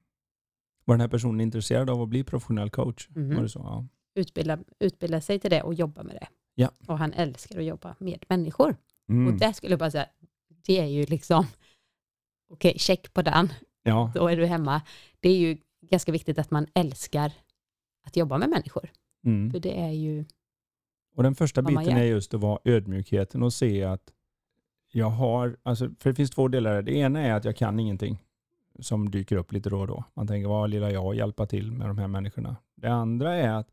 [0.85, 3.09] Var den här personen intresserad av att bli professionell coach?
[3.09, 3.35] Mhm.
[3.35, 3.59] Var det så?
[3.59, 3.87] Ja.
[4.15, 6.27] Utbilda, utbilda sig till det och jobba med det.
[6.55, 6.69] Ja.
[6.87, 8.75] Och han älskar att jobba med människor.
[9.09, 9.27] Mm.
[9.27, 10.09] Och där skulle jag bara säga,
[10.65, 11.45] det är ju liksom,
[12.49, 14.11] okej, check på den, ja.
[14.15, 14.81] då är du hemma.
[15.19, 17.31] Det är ju ganska viktigt att man älskar
[18.03, 18.89] att jobba med människor.
[19.25, 19.51] Mm.
[19.51, 20.25] För det är ju,
[21.15, 24.13] Och den första biten är just att vara ödmjukheten och se att
[24.91, 26.81] jag har, alltså, för det finns två delar.
[26.81, 28.23] Det ena är att jag kan ingenting
[28.79, 30.03] som dyker upp lite då och då.
[30.13, 32.55] Man tänker, vad lilla jag hjälpa till med de här människorna?
[32.75, 33.67] Det andra är att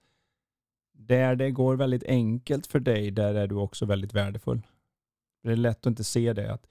[0.93, 4.67] där det går väldigt enkelt för dig, där är du också väldigt värdefull.
[5.43, 6.67] Det är lätt att inte se det, att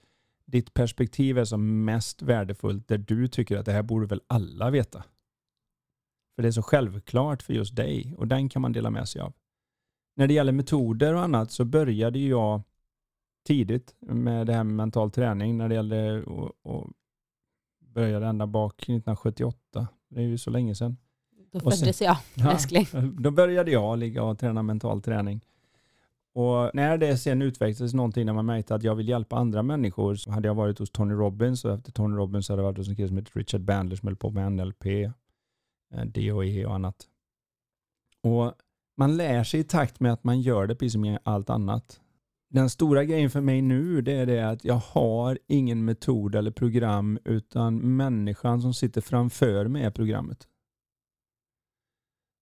[0.45, 4.69] ditt perspektiv är som mest värdefullt där du tycker att det här borde väl alla
[4.69, 5.03] veta.
[6.35, 9.21] För det är så självklart för just dig och den kan man dela med sig
[9.21, 9.33] av.
[10.15, 12.61] När det gäller metoder och annat så började jag
[13.47, 16.87] tidigt med det här med mental träning när det gällde och, och
[17.79, 19.87] började ända bak 1978.
[20.09, 20.97] Det är ju så länge sedan.
[21.51, 22.85] då Och sen- föddes jag, Ja, älskling.
[23.19, 25.41] Då började jag ligga och träna mental träning.
[26.33, 30.15] Och när det sen utvecklades någonting när man märkte att jag vill hjälpa andra människor
[30.15, 32.87] så hade jag varit hos Tony Robbins och efter Tony Robbins hade jag varit hos
[32.87, 34.85] en kille som heter Richard Bandler som höll på med NLP,
[35.93, 36.95] eh, DOE och annat.
[38.23, 38.53] Och
[39.01, 41.99] man lär sig i takt med att man gör det precis som allt annat.
[42.49, 46.51] Den stora grejen för mig nu det är det att jag har ingen metod eller
[46.51, 50.47] program utan människan som sitter framför mig är programmet.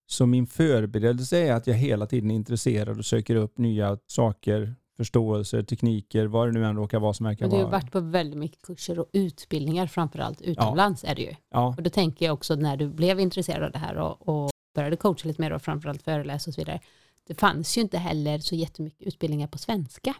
[0.06, 4.74] Så min förberedelse är att jag hela tiden är intresserad och söker upp nya saker,
[4.96, 7.72] förståelser, tekniker, vad det nu än råkar vara som verkar Och du har vara.
[7.72, 11.34] varit på väldigt mycket kurser och utbildningar, framförallt utomlands är det ju.
[11.50, 14.50] Ja, Och då tänker jag också när du blev intresserad av det här och, och
[14.74, 16.80] började coacha lite mer och framförallt föreläsa och så vidare.
[17.26, 20.14] Det fanns ju inte heller så jättemycket utbildningar på svenska.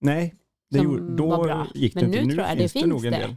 [0.00, 0.34] nej,
[0.70, 2.24] det gjorde, då gick det Men inte.
[2.26, 3.26] nu tror jag det finns det nog finns en det.
[3.26, 3.36] del.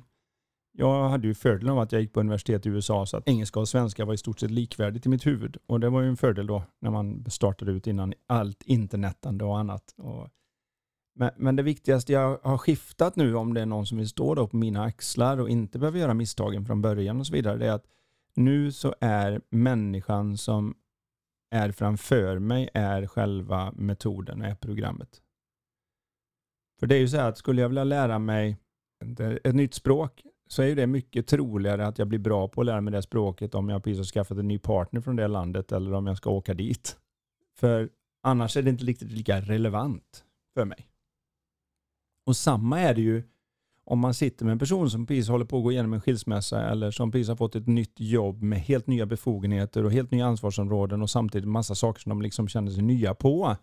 [0.71, 3.59] Jag hade ju fördelen av att jag gick på universitet i USA så att engelska
[3.59, 5.57] och svenska var i stort sett likvärdigt i mitt huvud.
[5.65, 9.59] Och det var ju en fördel då när man startade ut innan allt internetande och
[9.59, 9.93] annat.
[9.97, 10.27] Och
[11.15, 14.35] men, men det viktigaste jag har skiftat nu om det är någon som vill stå
[14.35, 17.67] då på mina axlar och inte behöver göra misstagen från början och så vidare, det
[17.67, 17.85] är att
[18.39, 20.75] nu så är människan som
[21.55, 25.21] är framför mig är själva metoden, är programmet.
[26.79, 28.57] För det är ju så här att skulle jag vilja lära mig
[29.05, 32.61] ett, ett nytt språk så är ju det mycket troligare att jag blir bra på
[32.61, 35.27] att lära mig det språket om jag precis har skaffat en ny partner från det
[35.27, 36.99] landet eller om jag ska åka dit.
[37.57, 37.89] För
[38.23, 40.89] annars är det inte riktigt lika relevant för mig.
[42.25, 43.23] Och samma är det ju
[43.89, 46.69] om man sitter med en person som precis håller på att gå igenom en skilsmässa
[46.69, 50.25] eller som precis har fått ett nytt jobb med helt nya befogenheter och helt nya
[50.25, 53.57] ansvarsområden och samtidigt massa saker som de liksom känner sig nya på.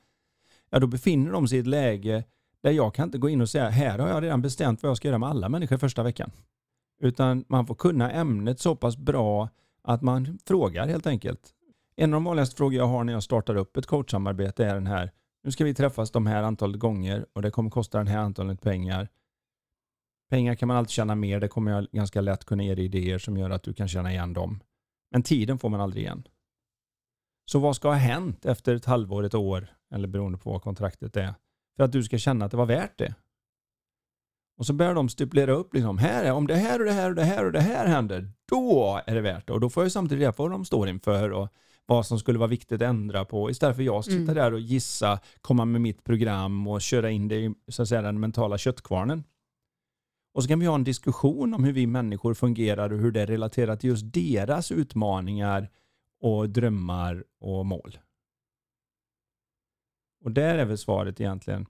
[0.70, 2.24] Ja, då befinner de sig i ett läge
[2.62, 4.96] där jag kan inte gå in och säga här har jag redan bestämt vad jag
[4.96, 6.30] ska göra med alla människor första veckan.
[7.00, 9.48] Utan man får kunna ämnet så pass bra
[9.82, 11.40] att man frågar helt enkelt.
[11.96, 14.86] En av de vanligaste frågor jag har när jag startar upp ett coachsamarbete är den
[14.86, 15.12] här.
[15.44, 18.62] Nu ska vi träffas de här antalet gånger och det kommer kosta den här antalet
[18.62, 19.08] pengar.
[20.30, 21.40] Pengar kan man alltid tjäna mer.
[21.40, 24.12] Det kommer jag ganska lätt kunna ge dig idéer som gör att du kan känna
[24.12, 24.60] igen dem.
[25.10, 26.28] Men tiden får man aldrig igen.
[27.50, 31.16] Så vad ska ha hänt efter ett halvår, ett år eller beroende på vad kontraktet
[31.16, 31.34] är
[31.76, 33.14] för att du ska känna att det var värt det?
[34.58, 37.08] Och så börjar de stipulera upp liksom, här är, om det här och det här
[37.08, 39.52] och det här och det här händer, då är det värt det.
[39.52, 41.48] Och då får jag samtidigt reda på vad de står inför och
[41.86, 44.34] vad som skulle vara viktigt att ändra på istället för jag sitta Mm.
[44.34, 48.02] där och gissa, komma med mitt program och köra in det i så att säga,
[48.02, 49.24] den mentala köttkvarnen.
[50.36, 53.26] Och så kan vi ha en diskussion om hur vi människor fungerar och hur det
[53.26, 55.70] relaterar till just deras utmaningar
[56.20, 57.98] och drömmar och mål.
[60.24, 61.66] Och där är väl svaret egentligen.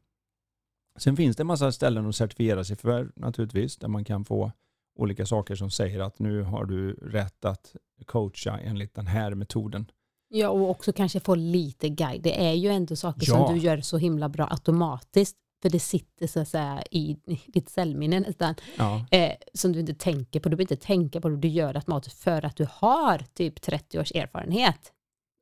[0.98, 4.52] Sen finns det en massa ställen att certifiera sig för naturligtvis, där man kan få
[4.96, 7.76] olika saker som säger att nu har du rätt att
[8.06, 9.90] coacha enligt den här metoden.
[10.28, 12.22] Ja, och också kanske få lite guide.
[12.22, 13.46] Det är ju ändå saker Ja.
[13.46, 15.36] som du gör så himla bra automatiskt.
[15.62, 17.16] För det sitter så att säga i
[17.46, 18.54] ditt cellminne nästan.
[18.78, 20.48] Ja, Eh, som du inte tänker på.
[20.48, 21.36] Du behöver inte tänka på det.
[21.36, 24.92] Du gör det automatiskt för att du har typ 30 års erfarenhet.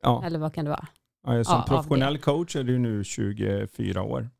[0.02, 0.24] ja.
[0.26, 0.86] Eller vad kan det vara?
[1.26, 4.30] ja som professionell coach är du nu 24 år.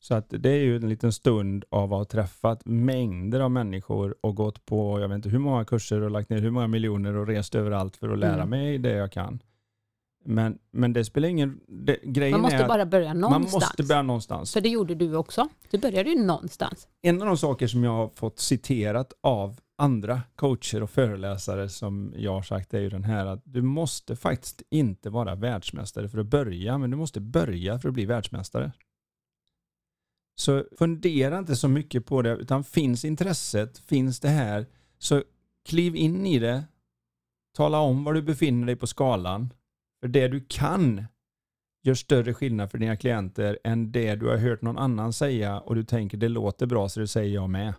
[0.00, 4.16] Så att det är ju en liten stund av att ha träffat mängder av människor
[4.20, 7.16] och gått på, jag vet inte hur många kurser och lagt ner hur många miljoner
[7.16, 8.50] och rest överallt för att lära Mm.
[8.50, 9.42] mig det jag kan.
[10.24, 11.60] Men, men det spelar ingen...
[11.68, 13.52] Det, grejen Man måste är bara börja man någonstans.
[13.64, 14.52] måste börja någonstans.
[14.52, 15.48] För det gjorde du också.
[15.70, 16.88] Du började ju någonstans.
[17.02, 22.12] En av de saker som jag har fått citerat av andra coacher och föreläsare som
[22.16, 26.18] jag har sagt är ju den här att du måste faktiskt inte vara världsmästare för
[26.18, 28.72] att börja, men du måste börja för att bli världsmästare.
[30.40, 34.66] Så fundera inte så mycket på det, utan finns intresset, finns det här,
[34.98, 35.22] så
[35.68, 36.64] kliv in i det,
[37.56, 39.52] tala om var du befinner dig på skalan.
[40.02, 41.04] För det du kan
[41.82, 45.74] gör större skillnad för dina klienter än det du har hört någon annan säga och
[45.74, 47.74] du tänker det låter bra så det säger jag med.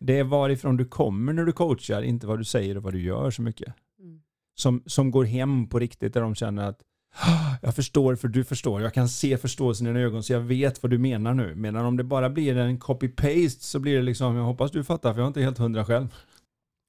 [0.00, 3.02] Det är varifrån du kommer när du coachar, inte vad du säger och vad du
[3.02, 3.74] gör så mycket.
[4.00, 4.20] Mm.
[4.54, 6.80] Som, som går hem på riktigt där de känner att
[7.14, 8.82] ah, jag förstår för du förstår.
[8.82, 11.54] Jag kan se förståelsen i dina ögon så jag vet vad du menar nu.
[11.54, 15.12] Medan om det bara blir en copy-paste så blir det liksom, jag hoppas du fattar
[15.12, 16.14] för jag är inte helt hundra själv.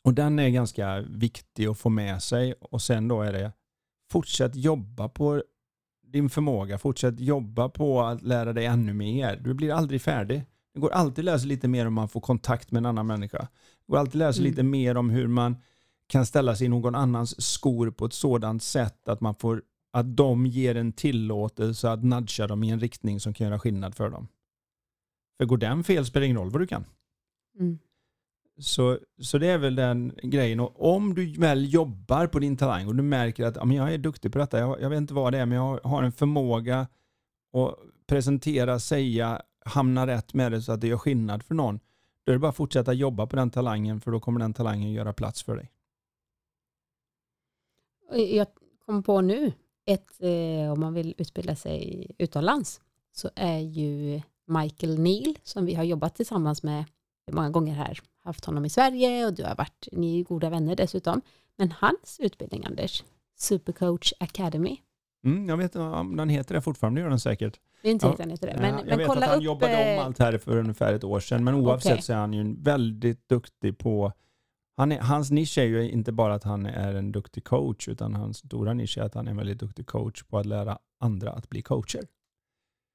[0.06, 3.52] Och den är ganska viktig att få med sig och sen då är det
[4.12, 5.44] fortsätt jobba på
[6.08, 9.42] din förmåga, fortsätt jobba på att lära dig ännu mer.
[9.44, 10.44] Du blir aldrig färdig.
[10.74, 13.08] Det går alltid att lära sig lite mer om man får kontakt med en annan
[13.08, 13.48] människa.
[13.86, 14.52] Det går alltid att lära sig mm.
[14.52, 15.58] lite mer om hur man
[16.08, 20.18] kan ställa sig i någon annans skor på ett sådant sätt att man får att
[20.18, 24.10] de ger en tillåtelse att nudga dem i en riktning som kan göra skillnad för
[24.10, 24.28] dem.
[25.38, 26.86] För går den fel spelar det ingen roll vad du kan.
[27.60, 27.80] Mm.
[28.62, 30.60] Så, så det är väl den grejen.
[30.60, 33.98] Och om du väl jobbar på din talang och du märker att ja, jag är
[33.98, 36.80] duktig på detta, jag, jag vet inte vad det är, men jag har en förmåga
[37.54, 37.76] att
[38.08, 41.80] presentera, säga, hamna rätt med det så att det gör skillnad för någon.
[42.24, 44.92] Då är det bara att fortsätta jobba på den talangen för då kommer den talangen
[44.92, 45.72] göra plats för dig.
[48.38, 48.48] Jag
[48.86, 49.52] kom på nu,
[49.86, 55.74] ett, eh, om man vill utbilda sig utomlands så är ju Michael Neal som vi
[55.74, 56.86] har jobbat tillsammans med
[57.32, 60.76] många gånger här, haft honom i Sverige och du har varit, ni är goda vänner
[60.76, 61.22] dessutom.
[61.58, 63.04] Men hans utbildning Anders,
[63.38, 64.78] Supercoach Academy.
[65.26, 67.60] Mm, jag vet om den heter det fortfarande, gör den säkert.
[67.82, 68.26] Det är inte ja.
[68.30, 68.58] heter det.
[68.60, 70.58] Men, ja, jag men vet kolla att han upp, jobbade om eh, allt här för
[70.58, 72.02] ungefär ett år sedan, men oavsett okay.
[72.02, 74.14] så är han ju väldigt duktig på
[74.82, 78.14] han är, hans nisch är ju inte bara att han är en duktig coach, utan
[78.14, 81.32] hans stora nisch är att han är en väldigt duktig coach på att lära andra
[81.32, 82.08] att bli coacher.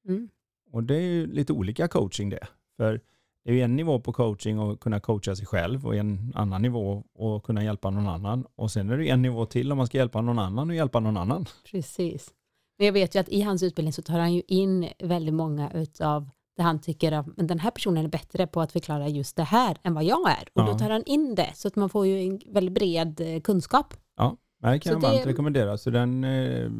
[0.07, 0.29] Mm.
[0.71, 2.47] Och det är ju lite olika coaching det.
[2.77, 3.01] För
[3.47, 6.61] det är ju en nivå på coaching och kunna coacha sig själv och en annan
[6.61, 8.45] nivå och kunna hjälpa någon annan.
[8.55, 10.99] Och sen är det en nivå till om man ska hjälpa någon annan och hjälpa
[10.99, 11.45] någon annan.
[11.71, 12.33] Precis.
[12.77, 15.71] Men jag vet ju att i hans utbildning så tar han ju in väldigt många
[15.71, 19.43] utav det han tycker att den här personen är bättre på att förklara just det
[19.43, 20.47] här än vad jag är.
[20.53, 20.65] Och ja.
[20.65, 23.93] då tar han in det så att man får ju en väldigt bred eh, kunskap.
[24.17, 25.29] Ja, det kan så jag varmt det...
[25.29, 25.77] rekommendera.
[25.77, 26.71] Så den, eh,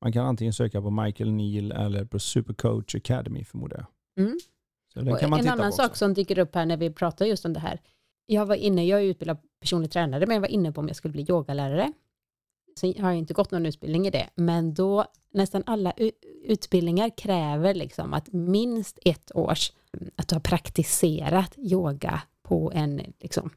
[0.00, 4.24] man kan antingen söka på Michael Neal eller på Supercoach Academy förmodar jag.
[4.24, 4.38] Mm.
[4.96, 7.80] En annan sak som dyker upp här när vi pratar just om det här.
[8.26, 10.96] Jag var inne, jag är utbildad personlig tränare, men jag var inne på om jag
[10.96, 11.92] skulle bli yogalärare.
[12.78, 15.92] Sen har jag inte gått någon utbildning i det, men då nästan alla
[16.44, 19.72] utbildningar kräver liksom att minst ett års,
[20.16, 23.50] att du har praktiserat yoga på en liksom,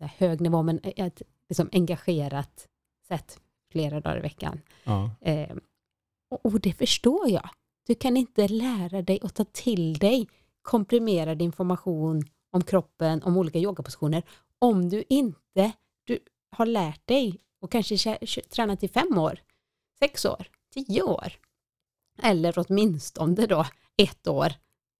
[0.00, 2.68] hög nivå, men ett liksom, engagerat
[3.08, 3.40] sätt
[3.72, 4.60] flera dagar i veckan.
[4.84, 5.10] Ja.
[5.20, 5.56] Eh,
[6.30, 7.48] och, och det förstår jag.
[7.86, 10.28] Du kan inte lära dig och ta till dig
[10.62, 14.22] komprimerad information om kroppen, om olika yogapositioner,
[14.58, 15.72] om du inte
[16.04, 16.18] du
[16.50, 18.18] har lärt dig och kanske
[18.50, 19.40] tränat i fem år,
[19.98, 21.32] sex år, tio år.
[22.22, 24.52] Eller åtminstone då ett år.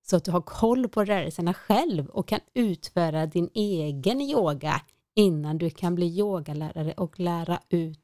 [0.03, 4.81] Så att du har koll på rörelserna själv och kan utföra din egen yoga
[5.14, 8.01] innan du kan bli yogalärare och lära ut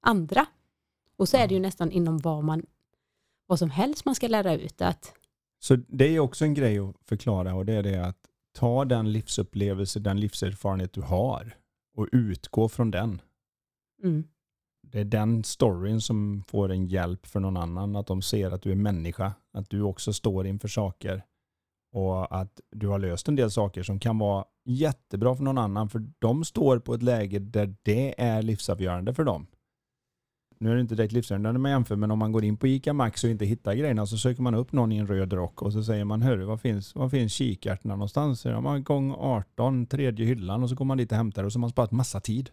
[0.00, 0.46] andra.
[1.16, 2.66] Och så är det ju nästan inom vad, man,
[3.46, 4.82] vad som helst man ska lära ut.
[4.82, 5.14] Att...
[5.66, 8.18] Så det är också en grej att förklara och det är det att
[8.54, 11.56] ta den livsupplevelse, den livserfarenhet du har
[11.96, 13.22] och utgå från den.
[14.02, 14.24] Mm.
[14.82, 17.96] Det är den storyn som får en hjälp för någon annan.
[17.96, 19.32] Att de ser att du är människa.
[19.52, 21.22] Att du också står inför saker.
[21.92, 25.88] Och att du har löst en del saker som kan vara jättebra för någon annan.
[25.88, 29.46] För de står på ett läge där det är livsavgörande för dem.
[30.58, 32.92] Nu är det inte direkt livsavgörande man jämför, men om man går in på ICA
[32.92, 35.72] Max och inte hittar grejerna så söker man upp någon i en röd rock och
[35.72, 38.40] så säger man, hörru, var finns, var finns kikärtorna någonstans?
[38.40, 41.58] Så man gång 18, tredje hyllan och så går man dit och hämtar och så
[41.58, 42.50] har man sparat massa tid.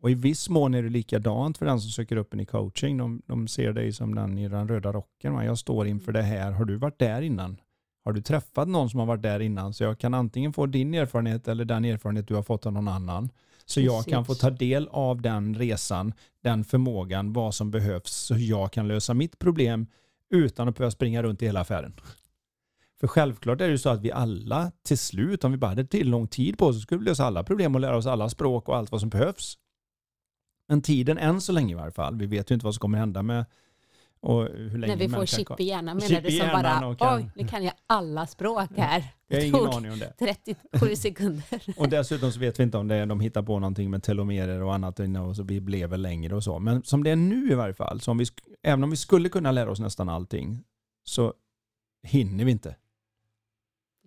[0.00, 2.96] Och i viss mån är det likadant för den som söker upp en i coaching.
[2.96, 5.34] De, de ser dig som den i den röda rocken.
[5.34, 5.44] Va?
[5.44, 6.52] Jag står inför det här.
[6.52, 7.60] Har du varit där innan?
[8.04, 9.74] Har du träffat någon som har varit där innan?
[9.74, 12.88] Så jag kan antingen få din erfarenhet eller den erfarenhet du har fått av någon
[12.88, 13.30] annan.
[13.66, 18.34] Så jag kan få ta del av den resan, den förmågan, vad som behövs så
[18.38, 19.86] jag kan lösa mitt problem
[20.30, 21.92] utan att behöva springa runt i hela affären.
[23.00, 26.10] För självklart är det så att vi alla till slut, om vi bara hade till
[26.10, 28.68] lång tid på oss, så skulle vi lösa alla problem och lära oss alla språk
[28.68, 29.58] och allt vad som behövs.
[30.68, 32.98] Men tiden än så länge i varje fall, vi vet ju inte vad som kommer
[32.98, 33.44] hända med
[34.26, 37.30] Och hur länge När vi får chip i hjärnan menar du som bara, kan- oj,
[37.36, 39.04] nu kan jag alla språk här.
[39.28, 40.12] Jag har Det ingen tog aning om det.
[40.18, 41.62] 37 sekunder.
[41.78, 44.74] Och dessutom så vet vi inte om det de hittar på någonting med telomerer och
[44.74, 46.58] annat och så vi blev väl längre och så.
[46.58, 48.24] Men som det är nu i varje fall, så om vi,
[48.62, 50.64] även om vi skulle kunna lära oss nästan allting,
[51.04, 51.34] så
[52.02, 52.76] hinner vi inte.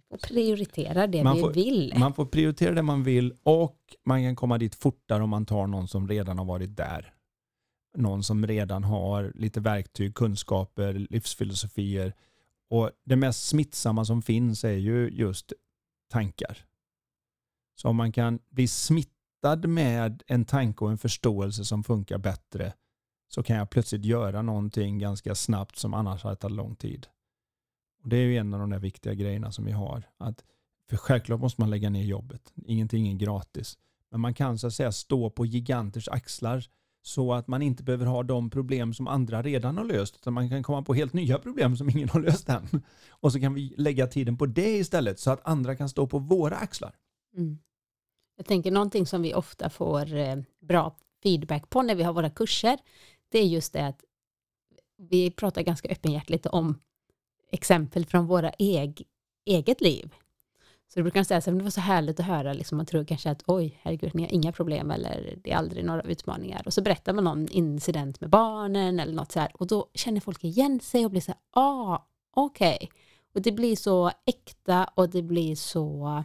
[0.10, 1.94] Och prioritera det Man vi får- vill.
[1.98, 5.68] Man får prioritera det man vill och man kan komma dit fortare om man tar
[5.68, 7.14] någon som redan har varit där.
[7.98, 12.14] Någon som redan har lite verktyg, kunskaper, livsfilosofier.
[12.70, 15.54] Och det mest smittsamma som finns är ju just
[16.10, 16.58] tankar.
[17.76, 22.74] Så om man kan bli smittad med en tanke och en förståelse som funkar bättre
[23.28, 27.08] så kan jag plötsligt göra någonting ganska snabbt som annars hade tagit lång tid.
[28.04, 30.04] Och Det är ju en av de där viktiga grejerna som vi har.
[30.18, 30.44] Att
[30.90, 32.54] för självklart måste man lägga ner jobbet.
[32.66, 33.78] Ingenting är gratis.
[34.12, 36.66] Men man kan så att säga stå på giganters axlar
[37.10, 40.16] så att man inte behöver ha de problem som andra redan har löst.
[40.16, 42.84] Utan man kan komma på helt nya problem som ingen har löst än.
[43.10, 46.20] Och så kan vi lägga tiden på det istället så att andra kan stå på
[46.20, 46.96] våra axlar.
[47.38, 47.58] Mm.
[48.38, 52.30] Jag tänker någonting som vi ofta får eh, bra feedback på när vi har våra
[52.30, 52.78] kurser,
[53.32, 54.04] det är just det att
[54.98, 56.80] vi pratar ganska öppenhjärtligt om
[57.52, 59.08] exempel från våra eg,
[59.46, 60.16] eget liv.
[60.94, 63.32] Så det brukar säga att det var så härligt att höra, liksom, man tror kanske
[63.32, 66.62] att oj, herregud, ni har inga problem eller det är aldrig några utmaningar.
[66.66, 70.20] Och så berättar man någon incident med barnen eller något så här och då känner
[70.20, 72.90] folk igen sig och blir så här, ah, okej.
[73.36, 76.24] Och det blir så äkta och det blir så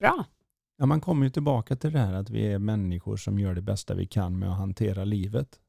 [0.00, 0.24] bra.
[0.76, 3.62] Ja, man kommer ju tillbaka till det här att vi är människor som gör det
[3.62, 5.60] bästa vi kan med att hantera livet.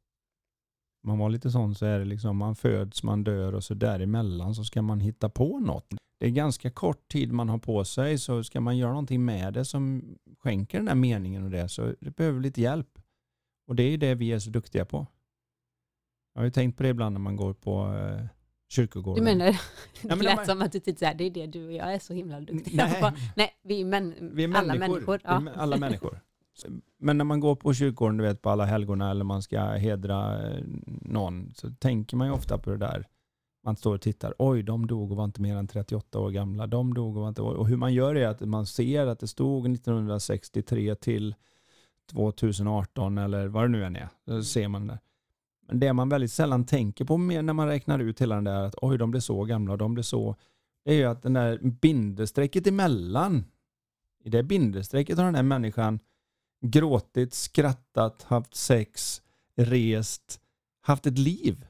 [1.09, 4.55] Man var lite sån så är det liksom man föds, man dör och så däremellan
[4.55, 5.87] så ska man hitta på något.
[6.19, 9.53] Det är ganska kort tid man har på sig så ska man göra någonting med
[9.53, 10.03] det som
[10.39, 12.99] skänker den här meningen och det så det behöver lite hjälp.
[13.67, 15.07] Och det är ju det vi är så duktiga på.
[16.33, 18.25] Jag har ju tänkt på det ibland när man går på eh,
[18.71, 19.25] kyrkogården.
[19.25, 19.45] Du menar,
[20.01, 21.93] det men lät de- som att du tyckte att det är det du och jag
[21.93, 23.01] är så himla duktiga Nej.
[23.01, 23.11] på.
[23.35, 24.89] Nej, vi är, män, Vi är alla människor.
[24.93, 25.19] människor.
[25.23, 25.43] Ja.
[25.55, 26.19] alla människor.
[26.97, 30.47] Men när man går på kyrkogården, du vet på alla helgona eller man ska hedra
[30.47, 30.63] eh,
[31.01, 33.07] någon så tänker man ju ofta på det där.
[33.63, 36.67] Man står och tittar, oj de dog och var inte mer än 38 år gamla.
[36.67, 37.41] De dog och var inte...
[37.41, 41.35] Och hur man gör är att man ser att det stod 1963 till
[42.11, 44.09] 2018 eller vad det nu än är.
[44.25, 44.99] Så ser man det.
[45.67, 48.63] Men det man väldigt sällan tänker på mer när man räknar ut hela den där
[48.63, 50.35] att oj de blev så gamla och de blev så.
[50.85, 53.43] Det är ju att den där bindestrecket emellan
[54.23, 55.99] i det bindestrecket har den här människan
[56.61, 59.21] gråtit, skrattat, haft sex,
[59.55, 60.41] rest,
[60.81, 61.65] haft ett liv.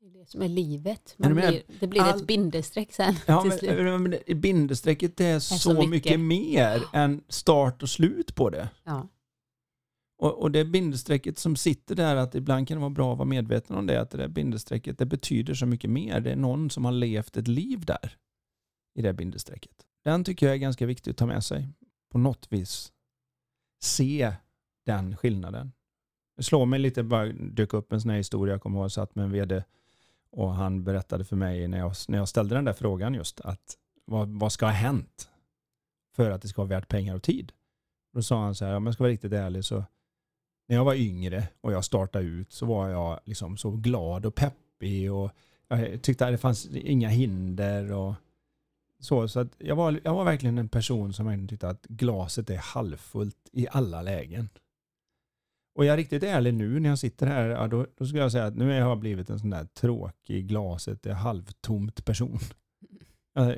[0.00, 1.14] Det är det som är livet.
[1.18, 1.48] Är Man med?
[1.48, 5.90] blir, det blir All- ett bindestreck sen Ja, men, men bindestrecket är, så, så mycket.
[5.90, 6.20] mycket.
[6.20, 8.68] mer än start och slut på det.
[8.84, 9.08] Ja.
[10.18, 13.28] Och, och det bindestrecket som sitter där, att ibland kan det vara bra att vara
[13.28, 16.20] medveten om det, att det där bindestrecket, det betyder så mycket mer.
[16.20, 18.16] Det är någon som har levt ett liv där,
[18.94, 19.76] i det bindestrecket.
[20.04, 21.68] Den tycker jag är ganska viktig att ta med sig.
[22.12, 22.92] På något vis
[23.82, 24.32] se
[24.86, 25.72] den skillnaden.
[26.36, 28.92] Det slår mig lite, bara dök upp en sån här historia, jag kommer ihåg, jag
[28.92, 29.64] satt med en vd
[30.30, 33.76] och han berättade för mig när jag, när jag ställde den där frågan just att
[34.04, 35.30] vad, vad ska ha hänt
[36.16, 37.52] för att det ska vara värt pengar och tid?
[38.12, 39.84] Då sa han så här, om jag ska vara riktigt ärlig så
[40.68, 44.34] när jag var yngre och jag startade ut så var jag liksom så glad och
[44.34, 45.30] peppig och
[45.68, 48.14] jag tyckte att det fanns inga hinder och
[49.04, 49.28] så.
[49.28, 52.58] Så att jag, var, jag var verkligen en person som verkligen tyckte att glaset är
[52.58, 54.48] halvfullt i alla lägen.
[55.74, 58.32] Och jag är riktigt ärlig nu när jag sitter här, ja, då, då skulle jag
[58.32, 62.38] säga att nu har jag blivit en sån där tråkig glaset är halvtomt person.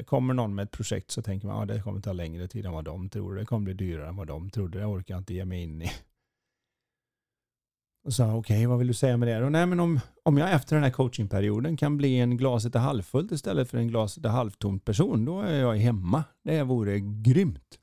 [0.06, 2.66] Kommer någon med ett projekt så tänker man att ja, det kommer ta längre tid
[2.66, 3.34] än vad de tror.
[3.34, 4.78] Det kommer bli dyrare än vad de trodde.
[4.78, 5.90] Det orkar jag inte ge mig in i.
[8.04, 9.44] Och sa okej, vad vill du säga med det?
[9.44, 12.78] Och nej, men om, om jag efter den här coachingperioden kan bli en glaset är
[12.78, 16.24] halvfullt istället för en glaset är halvtomt person, då är jag hemma.
[16.42, 17.78] Det vore grymt.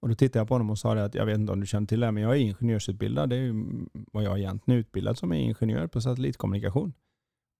[0.00, 1.66] Och då tittade jag på honom och sa det att jag vet inte om du
[1.66, 3.30] känner till det, men jag är ingenjörsutbildad.
[3.30, 3.64] Det är ju
[4.12, 6.92] vad jag egentligen är utbildad som är ingenjör på satellitkommunikation.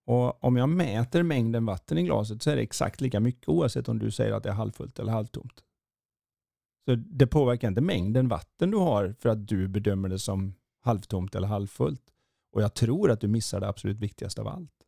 [0.06, 3.88] Och om jag mäter mängden vatten i glaset så är det exakt lika mycket oavsett
[3.88, 5.64] om du säger att det är halvfullt eller halvtomt.
[6.88, 10.54] Så det påverkar inte mängden vatten du har för att du bedömer det som
[10.86, 12.12] halvtomt eller halvfullt.
[12.52, 14.86] Och jag tror att du missar det absolut viktigaste av allt.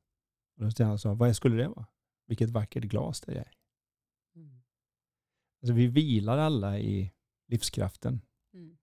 [0.57, 1.87] Och då säger han så, vad skulle det vara?
[2.27, 3.51] Vilket vackert glas det är.
[4.37, 4.63] Mm.
[5.63, 7.13] Alltså vi vilar alla i
[7.49, 8.21] livskraften.
[8.55, 8.79] Mm.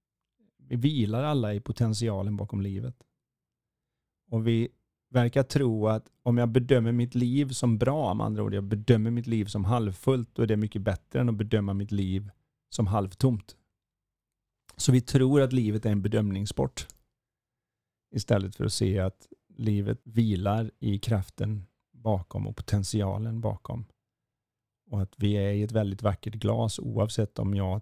[0.57, 3.03] Vi vilar alla i potentialen bakom livet.
[4.31, 4.69] Och vi
[5.09, 9.11] verkar tro att om jag bedömer mitt liv som bra, med andra ord, jag bedömer
[9.11, 12.31] mitt liv som halvfullt, då är det mycket bättre än att bedöma mitt liv
[12.69, 13.55] som halvtomt.
[14.77, 16.87] Så vi tror att livet är en bedömningssport.
[18.15, 23.85] Istället för att se att livet vilar i kraften bakom och potentialen bakom.
[24.91, 27.81] Och att vi är i ett väldigt vackert glas oavsett om jag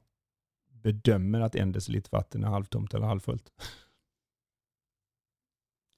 [0.69, 3.51] bedömer att en deciliter vatten är halvtomt eller halvfullt.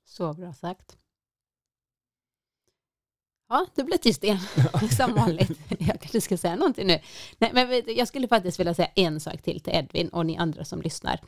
[0.06, 0.98] Så bra sagt.
[3.50, 4.40] Ja, det blev tyst igen,
[4.98, 5.60] som vanligt.
[5.80, 7.00] Jag kanske ska säga någonting nu.
[7.38, 10.66] Nej, men jag skulle faktiskt vilja säga en sak till till Edvin och ni andra
[10.66, 11.20] som lyssnar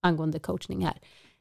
[0.00, 1.00] angående coachning här.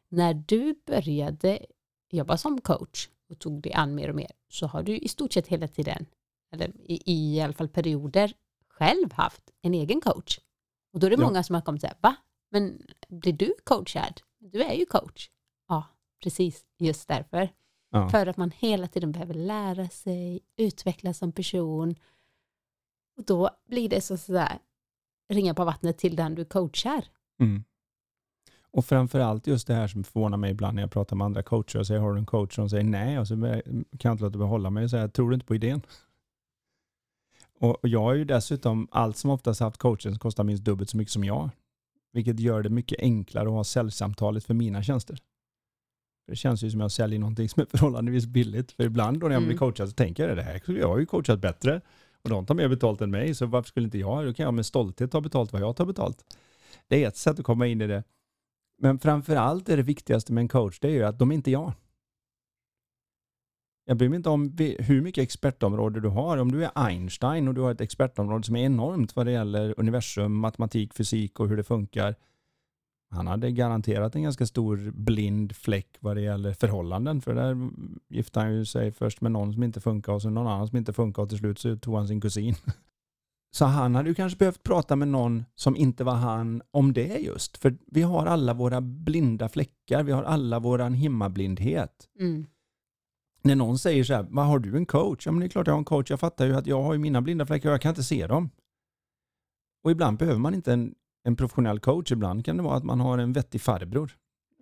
[0.09, 1.65] När du började
[2.11, 5.33] jobba som coach och tog dig an mer och mer så har du i stort
[5.33, 6.05] sett hela tiden,
[6.51, 8.33] eller i, i alla fall perioder,
[8.67, 10.39] själv haft en egen coach.
[10.93, 11.27] Och då är det ja.
[11.27, 12.15] många som har kommit och sagt, va?
[12.51, 14.21] Men blir du coachad?
[14.39, 15.29] Du är ju coach.
[15.67, 15.83] Ja,
[16.23, 17.49] precis, just därför.
[17.89, 18.09] Ja.
[18.09, 21.95] För att man hela tiden behöver lära sig, utvecklas som person.
[23.17, 24.59] Och då blir det så sådär,
[25.29, 27.05] ringa på vattnet till den du coachar.
[27.39, 27.63] Mm.
[28.75, 31.79] Och framförallt just det här som förvånar mig ibland när jag pratar med andra coacher
[31.79, 32.55] och säger har du en coach?
[32.55, 33.63] De säger nej och så kan
[34.01, 35.81] jag inte låta behålla mig och säga tror du inte på idén?
[37.59, 40.97] Och jag har ju dessutom allt som oftast haft coacher som kostar minst dubbelt så
[40.97, 41.49] mycket som jag.
[42.13, 45.17] Vilket gör det mycket enklare att ha säljsamtalet för mina tjänster.
[46.27, 48.71] Det känns ju som jag säljer någonting som är förhållandevis billigt.
[48.71, 49.59] För ibland då när jag blir mm.
[49.59, 51.81] coachad så tänker jag det här, jag har ju coachat bättre.
[52.23, 54.25] Och de tar mer betalt än mig, så varför skulle inte jag?
[54.25, 56.35] Då kan jag med stolthet ta betalt vad jag tar betalt.
[56.87, 58.03] Det är ett sätt att komma in i det.
[58.77, 61.35] Men framför allt är det viktigaste med en coach, det är ju att de är
[61.35, 61.73] inte jag.
[63.87, 66.37] Jag bryr mig inte om hur mycket expertområde du har.
[66.37, 69.73] Om du är Einstein och du har ett expertområde som är enormt vad det gäller
[69.77, 72.15] universum, matematik, fysik och hur det funkar.
[73.09, 77.21] Han hade garanterat en ganska stor blind fläck vad det gäller förhållanden.
[77.21, 77.69] För där
[78.09, 80.77] gifte han ju sig först med någon som inte funkar och sen någon annan som
[80.77, 82.55] inte funkar och till slut så tog han sin kusin.
[83.55, 87.17] Så han hade ju kanske behövt prata med någon som inte var han om det
[87.17, 87.57] just.
[87.57, 92.09] För vi har alla våra blinda fläckar, vi har alla våran himmablindhet.
[92.19, 92.45] Mm.
[93.41, 95.25] När någon säger så här, vad har du en coach?
[95.25, 96.93] Ja men det är klart jag har en coach, jag fattar ju att jag har
[96.93, 98.49] ju mina blinda fläckar och jag kan inte se dem.
[99.83, 102.99] Och ibland behöver man inte en, en professionell coach, ibland kan det vara att man
[102.99, 104.11] har en vettig farbror.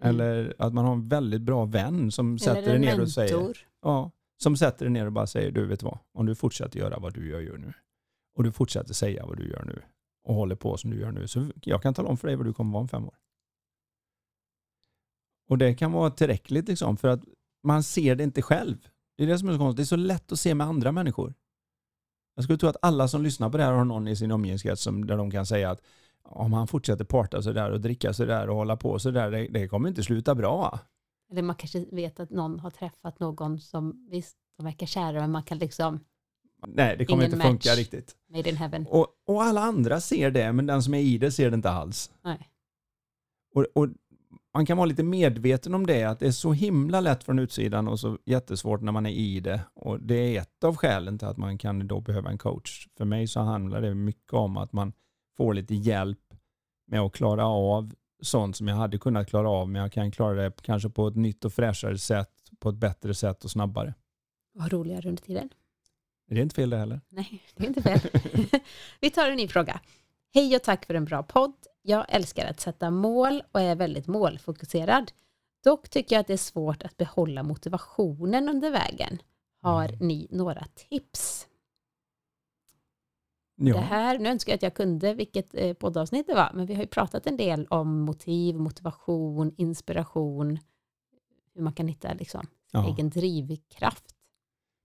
[0.01, 0.09] Mm.
[0.09, 3.03] Eller att man har en väldigt bra vän som Eller sätter dig ner mentor.
[3.03, 4.11] och säger, ja,
[4.43, 7.13] som sätter dig ner och bara säger, du vet vad, om du fortsätter göra vad
[7.13, 7.73] du gör nu,
[8.36, 9.81] och du fortsätter säga vad du gör nu
[10.23, 11.27] och håller på som du gör nu.
[11.27, 13.15] Så jag kan tala om för dig vad du kommer vara om fem år.
[15.49, 17.23] Och det kan vara tillräckligt liksom för att
[17.63, 18.88] man ser det inte själv.
[19.17, 19.77] Det är det som är så konstigt.
[19.77, 21.34] Det är så lätt att se med andra människor.
[22.36, 24.84] Jag skulle tro att alla som lyssnar på det här har någon i sin omgivningskrets
[24.84, 25.81] där de kan säga att
[26.23, 29.89] om han fortsätter parta sådär och dricka sådär och hålla på sådär, det, det kommer
[29.89, 30.79] inte sluta bra.
[31.31, 35.31] Eller man kanske vet att någon har träffat någon som, visst, de verkar kära, men
[35.31, 35.99] man kan liksom
[36.68, 38.16] Nej, det kommer Ingen inte funka riktigt.
[38.30, 38.88] Made in heaven.
[38.89, 41.70] Och, och, alla andra ser det, men den som är i det ser det inte
[41.70, 42.11] alls.
[42.24, 42.49] Nej.
[43.55, 43.88] Och, och,
[44.53, 47.88] man kan vara lite medveten om det, att det är så himla lätt från utsidan
[47.88, 49.61] och så jättesvårt när man är i det.
[49.74, 52.88] Och det är ett av skälen till att man kan då behöva en coach.
[52.97, 54.93] För mig så handlar det mycket om att man
[55.38, 56.20] får lite hjälp
[56.88, 60.34] med att klara av sånt som jag hade kunnat klara av, men jag kan klara
[60.34, 63.93] det kanske på ett nytt och fräschare sätt, på ett bättre sätt och snabbare.
[64.59, 65.49] Och roligare under tiden.
[66.34, 67.01] Är det inte fel det heller?
[67.09, 67.99] Nej, det är inte fel.
[69.01, 69.79] Vi tar en ny fråga.
[70.34, 71.53] Hej och tack för en bra podd.
[71.81, 75.11] Jag älskar att sätta mål och är väldigt målfokuserad.
[75.63, 79.21] Dock tycker jag att det är svårt att behålla motivationen under vägen.
[79.61, 80.07] Har mm.
[80.07, 81.47] ni några tips?
[83.55, 83.73] Ja.
[83.73, 86.73] Det här, nu önskar jag att jag kunde vilket eh, poddavsnitt det var, men vi
[86.73, 90.59] har ju pratat en del om motiv, motivation, inspiration,
[91.53, 92.88] hur man kan hitta liksom, ja.
[92.88, 94.12] egen drivkraft.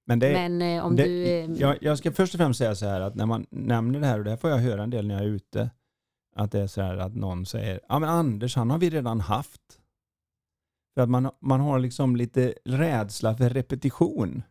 [0.09, 1.25] Men, det, Men eh, om det, du...
[1.27, 4.07] Eh, jag, jag, ska först och främst säga så här att när man nämner det
[4.07, 5.71] här, och det här får jag höra en del när jag är ute,
[6.37, 9.21] att det är så här att någon säger, ja men Anders han har vi redan
[9.21, 9.61] haft.
[10.95, 14.43] För att man, man har liksom lite rädsla för repetition.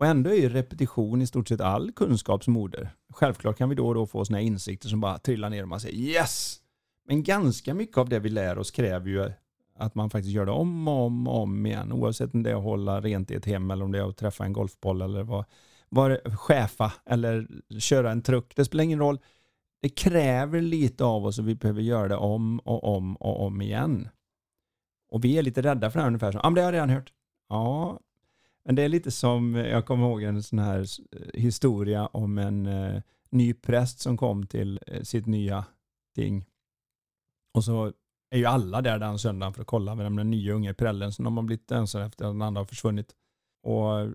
[0.00, 2.90] Och ändå är ju repetition i stort sett all kunskapsmoder.
[3.12, 5.80] Självklart kan vi då och då få sådana insikter som bara trillar ner och man
[5.80, 6.60] säger yes!
[7.08, 9.32] Men ganska mycket av det vi lär oss kräver ju
[9.74, 11.92] att man faktiskt gör det om och om och om igen.
[11.92, 14.16] Oavsett om det är att hålla rent i ett hem eller om det är att
[14.16, 15.44] träffa en golfboll eller vad,
[15.88, 17.48] vad chefa eller
[17.78, 18.52] köra en truck.
[18.56, 19.18] Det spelar ingen roll.
[19.82, 23.62] Det kräver lite av oss och vi behöver göra det om och om och om
[23.62, 24.08] igen.
[25.10, 26.74] Och vi är lite rädda för det här ungefär som, ja men det har jag
[26.74, 27.12] redan hört.
[27.48, 28.00] Ja,
[28.64, 30.86] men det är lite som, jag kommer ihåg en sån här
[31.34, 35.64] historia om en eh, ny präst som kom till eh, sitt nya
[36.14, 36.44] ting.
[37.54, 37.92] Och så
[38.34, 41.24] är ju alla där den söndagen för att kolla med den nya unga prällen som
[41.24, 43.14] de har blivit ensam efter att den andra har försvunnit.
[43.62, 44.10] Och eh,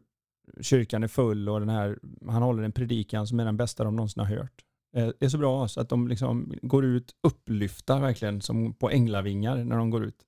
[0.62, 3.96] kyrkan är full och den här, han håller en predikan som är den bästa de
[3.96, 4.64] någonsin har hört.
[4.96, 8.90] Eh, det är så bra så att de liksom går ut upplyfta verkligen som på
[8.90, 10.26] änglavingar när de går ut.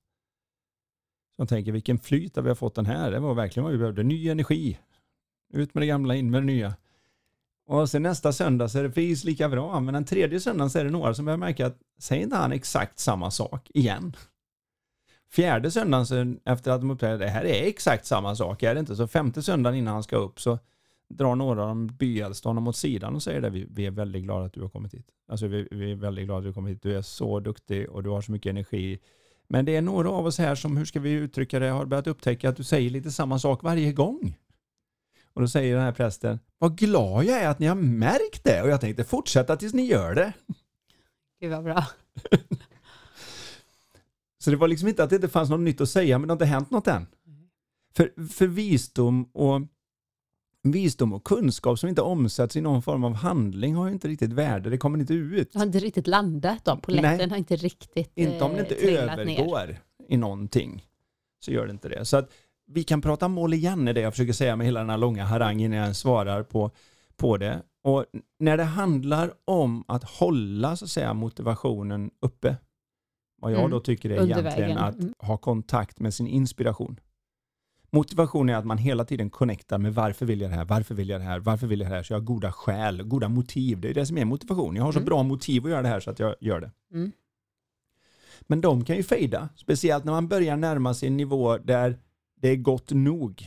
[1.36, 3.10] De tänker vilken flyt har vi har fått den här.
[3.10, 4.02] Det var verkligen vad vi behövde.
[4.02, 4.78] Ny energi.
[5.54, 6.74] Ut med det gamla, in med det nya.
[7.66, 9.80] Och sen nästa söndag så är det precis lika bra.
[9.80, 12.52] Men den tredje söndagen så är det några som börjar märka att säger inte han
[12.52, 14.16] exakt samma sak igen?
[15.32, 18.74] Fjärde söndagen så efter att de upptäcker att det här är exakt samma sak, är
[18.74, 18.96] det inte?
[18.96, 20.58] Så femte söndagen innan han ska upp så
[21.08, 23.50] drar några av de byäldsta honom åt sidan och säger det.
[23.50, 25.06] Vi, vi är väldigt glada att du har kommit hit.
[25.28, 26.82] Alltså vi, vi är väldigt glada att du har kommit hit.
[26.82, 28.98] Du är så duktig och du har så mycket energi.
[29.48, 32.06] Men det är några av oss här som, hur ska vi uttrycka det, har börjat
[32.06, 34.36] upptäcka att du säger lite samma sak varje gång.
[35.34, 38.62] Och då säger den här prästen, vad glad jag är att ni har märkt det.
[38.62, 40.32] Och jag tänkte fortsätta tills ni gör det.
[41.40, 41.86] Gud vad bra.
[44.44, 46.32] Så det var liksom inte att det inte fanns något nytt att säga, men det
[46.32, 47.06] har inte hänt något än.
[47.96, 49.60] För, för visdom och
[50.62, 54.32] visdom och kunskap som inte omsätts i någon form av handling har ju inte riktigt
[54.32, 55.52] värde, det kommer inte ut.
[55.52, 58.74] Det har inte riktigt landat då, polletten har inte riktigt Inte om det eh, inte
[58.74, 59.80] trillat övergår ner.
[60.08, 60.86] i någonting.
[61.44, 62.04] Så gör det inte det.
[62.04, 62.30] Så att
[62.66, 65.24] vi kan prata mål igen är det jag försöker säga med hela den här långa
[65.24, 66.70] harangen när jag svarar på,
[67.16, 67.62] på det.
[67.84, 68.04] Och
[68.38, 72.56] när det handlar om att hålla så att säga motivationen uppe.
[73.40, 73.70] Vad jag Mm.
[73.70, 74.78] då tycker är Under egentligen vägen.
[74.78, 75.14] att Mm.
[75.18, 77.00] ha kontakt med sin inspiration.
[77.90, 81.08] Motivation är att man hela tiden connectar med varför vill jag det här, varför vill
[81.08, 83.80] jag det här, varför vill jag det här, så jag har goda skäl, goda motiv.
[83.80, 84.76] Det är det som är motivation.
[84.76, 85.06] Jag har så Mm.
[85.06, 86.70] bra motiv att göra det här så att jag gör det.
[86.94, 87.12] Mm.
[88.40, 91.98] Men de kan ju fejda, speciellt när man börjar närma sig en nivå där
[92.42, 93.46] det är gott nog.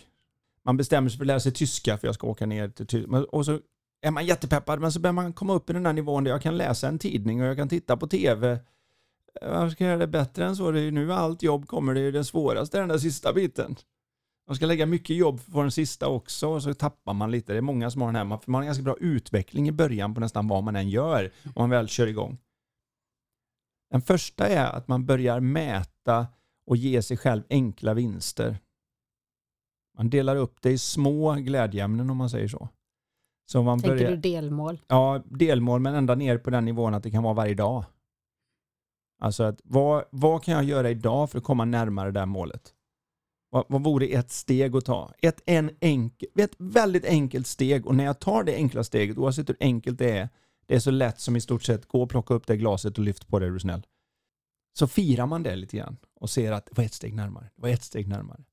[0.65, 3.25] Man bestämmer sig för att lära sig tyska för jag ska åka ner till Tyskland.
[3.25, 3.59] Och så
[4.01, 6.41] är man jättepeppad men så börjar man komma upp i den där nivån där jag
[6.41, 8.51] kan läsa en tidning och jag kan titta på tv.
[9.41, 10.71] Eh, varför ska jag göra det bättre än så?
[10.71, 13.33] Det är ju nu allt jobb kommer, det är ju det svåraste, den där sista
[13.33, 13.75] biten.
[14.47, 17.53] Man ska lägga mycket jobb för den sista också och så tappar man lite.
[17.53, 20.13] Det är många som har den här, för man har ganska bra utveckling i början
[20.13, 22.37] på nästan vad man än gör om man väl kör igång.
[23.91, 26.27] Den första är att man börjar mäta
[26.65, 28.59] och ge sig själv enkla vinster.
[29.97, 32.69] Man delar upp det i små glädjeämnen om man säger så.
[33.45, 34.81] Så man Tänker börjar, du delmål?
[34.87, 37.85] ja, delmål men ända ner på den nivån att det kan vara varje dag.
[39.21, 42.73] Alltså att vad, vad kan jag göra idag för att komma närmare det här målet?
[43.49, 45.11] Vad, vad vore ett steg att ta?
[45.21, 49.49] Ett, en enkel, ett väldigt enkelt steg och när jag tar det enkla steget, oavsett
[49.49, 50.29] hur enkelt det är,
[50.65, 53.03] det är så lätt som i stort sett gå och plocka upp det glaset och
[53.03, 53.85] lyft på det är du snäll.
[54.77, 57.61] Så firar man det lite grann och ser att det var ett steg närmare, det
[57.61, 58.43] var ett steg närmare.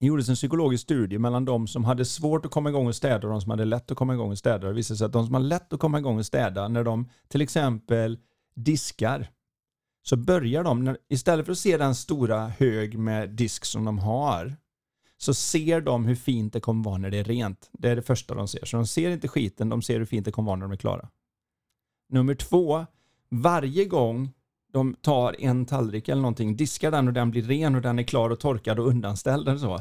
[0.00, 3.26] Det gjordes en psykologisk studie mellan de som hade svårt att komma igång och städa
[3.26, 4.66] och de som hade lätt att komma igång och städa.
[4.66, 7.08] Det visade sig att de som har lätt att komma igång och städa, när de
[7.28, 8.18] till exempel
[8.54, 9.30] diskar,
[10.02, 13.98] så börjar de, när, istället för att se den stora hög med disk som de
[13.98, 14.56] har,
[15.18, 17.70] så ser de hur fint det kommer vara när det är rent.
[17.72, 18.64] Det är det första de ser.
[18.64, 20.76] Så de ser inte skiten, de ser hur fint det kommer vara när de är
[20.76, 21.08] klara.
[22.08, 22.86] Nummer två,
[23.30, 24.32] varje gång
[24.72, 28.02] de tar en tallrik eller någonting, diskar den och den blir ren och den är
[28.02, 29.80] klar och torkad och undanställd eller så.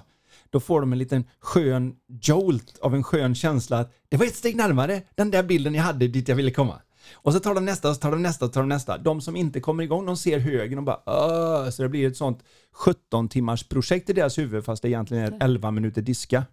[0.49, 4.35] Då får de en liten skön jolt av en skön känsla att det var ett
[4.35, 6.81] steg närmare den där bilden jag hade dit jag ville komma.
[7.13, 8.97] Och så tar de nästa, och så tar de nästa, och så tar de nästa.
[8.97, 11.69] De som inte kommer igång, de ser högen och bara Åh!
[11.69, 15.43] Så det blir ett sånt 17 timmars projekt i deras huvud fast det egentligen är
[15.43, 16.45] 11 minuter diska.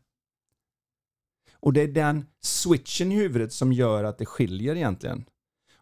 [1.60, 5.24] Och det är den switchen i huvudet som gör att det skiljer egentligen.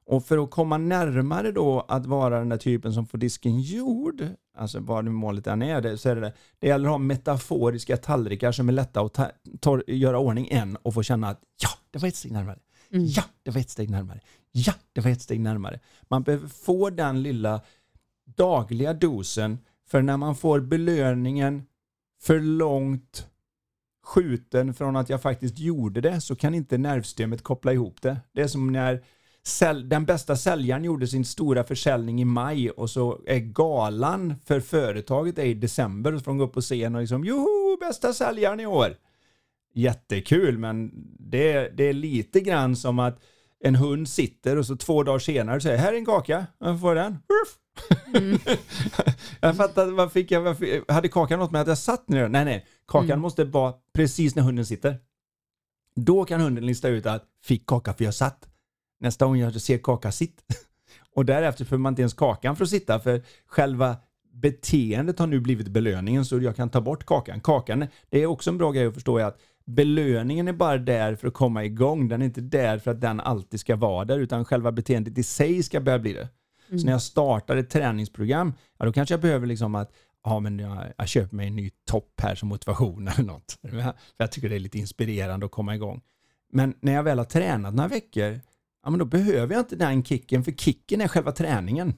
[0.06, 4.26] Och för att komma närmare då att vara den där typen som får disken gjord,
[4.56, 6.20] alltså vad nu målet än är, det, så är det
[6.60, 6.66] det.
[6.66, 9.30] Gäller att ha metaforiska tallrikar som är lätta att ta,
[9.60, 12.58] tor, göra ordning en och få känna att ja, det var ett steg närmare.
[12.92, 13.06] Mm.
[13.06, 14.20] Ja, det var ett steg närmare.
[14.52, 15.80] Ja, det var ett steg närmare.
[16.02, 17.60] Man behöver få den lilla
[18.36, 21.62] dagliga dosen för när man får belöningen
[22.22, 23.28] för långt
[24.04, 28.20] skjuten från att jag faktiskt gjorde det så kan inte nervsystemet koppla ihop det.
[28.32, 29.04] Det är som när
[29.46, 34.60] säl- den bästa säljaren gjorde sin stora försäljning i maj och så är galan för
[34.60, 37.76] företaget är i december och så får de gå upp på scen och liksom joho,
[37.80, 38.96] bästa säljaren i år.
[39.74, 43.20] Jättekul men det är, det är lite grann som att
[43.60, 46.94] en hund sitter och så två dagar senare säger här är en kaka, jag får
[46.94, 47.12] den.
[47.12, 47.58] Ruff.
[49.40, 52.28] jag fattar, vad fick jag, vad fick, hade kakan något med att jag satt ner?
[52.28, 53.20] Nej, nej, kakan Mm.
[53.20, 54.98] måste vara precis när hunden sitter.
[55.96, 58.48] Då kan hunden lista ut att fick kaka för jag satt.
[59.04, 60.42] Nästa gång jag ser kaka, sitt.
[61.14, 63.96] Och därefter får man inte ens kakan för att sitta för själva
[64.32, 67.40] beteendet har nu blivit belöningen så jag kan ta bort kakan.
[67.40, 71.16] Kakan, det är också en bra grej att förstå är att belöningen är bara där
[71.16, 72.08] för att komma igång.
[72.08, 75.22] Den är inte där för att den alltid ska vara där utan själva beteendet i
[75.22, 76.28] sig ska börja bli det.
[76.78, 79.92] Så när jag startar ett träningsprogram, ja, då kanske jag behöver liksom att
[80.24, 83.58] ja, men jag, jag köper mig en ny topp här som motivation eller något.
[83.70, 86.00] För jag tycker det är lite inspirerande att komma igång.
[86.52, 88.40] Men när jag väl har tränat några veckor,
[88.84, 91.94] ja, men då behöver jag inte den kicken, för kicken är själva träningen.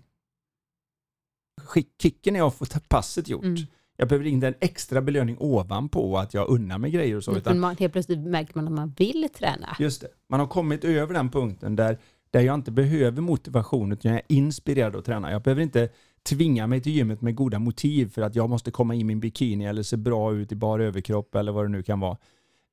[2.03, 3.45] Kicken är att få passet gjort.
[3.45, 3.63] Mm.
[3.97, 7.37] Jag behöver inte en extra belöning ovanpå att jag unnar mig grejer och så.
[7.37, 9.77] Utan man, helt plötsligt märker man att man vill träna.
[9.79, 10.09] Just det.
[10.29, 11.99] Man har kommit över den punkten där,
[12.31, 15.33] där jag inte behöver motivation utan jag är inspirerad att träna.
[15.33, 15.89] Jag behöver inte
[16.23, 19.65] tvinga mig till gymmet med goda motiv för att jag måste komma i min bikini
[19.65, 22.17] eller se bra ut i bar överkropp eller vad det nu kan vara.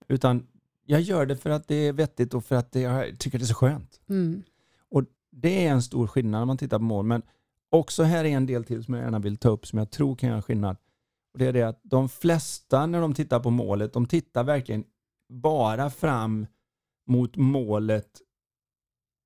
[0.07, 0.47] Utan
[0.85, 3.43] jag gör det för att det är vettigt och för att det, jag tycker det
[3.43, 4.01] är så skönt.
[4.09, 4.43] Mm.
[4.89, 7.05] Och det är en stor skillnad när man tittar på mål.
[7.05, 7.21] Men
[7.69, 10.15] också här är en del till som jag gärna vill ta upp som jag tror
[10.15, 10.77] kan göra skillnad.
[11.33, 14.83] Och det är det att de flesta när de tittar på målet, de tittar verkligen
[15.29, 16.47] bara fram
[17.07, 18.21] mot målet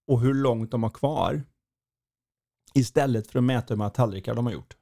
[0.08, 1.44] och hur långt de har kvar.
[2.74, 4.77] Istället för att mäta hur många tallrikar de har gjort.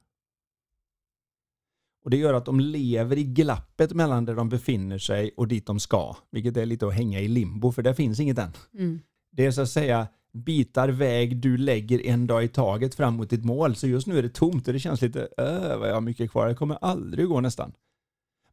[2.06, 5.66] Och Det gör att de lever i glappet mellan där de befinner sig och dit
[5.66, 6.16] de ska.
[6.30, 8.52] Vilket är lite att hänga i limbo, för det finns inget än.
[8.78, 9.00] Mm.
[9.32, 13.30] Det är så att säga bitar väg du lägger en dag i taget fram mot
[13.30, 13.76] ditt mål.
[13.76, 16.30] Så just nu är det tomt och det känns lite, äh, vad jag har mycket
[16.30, 17.72] kvar, det kommer aldrig gå nästan.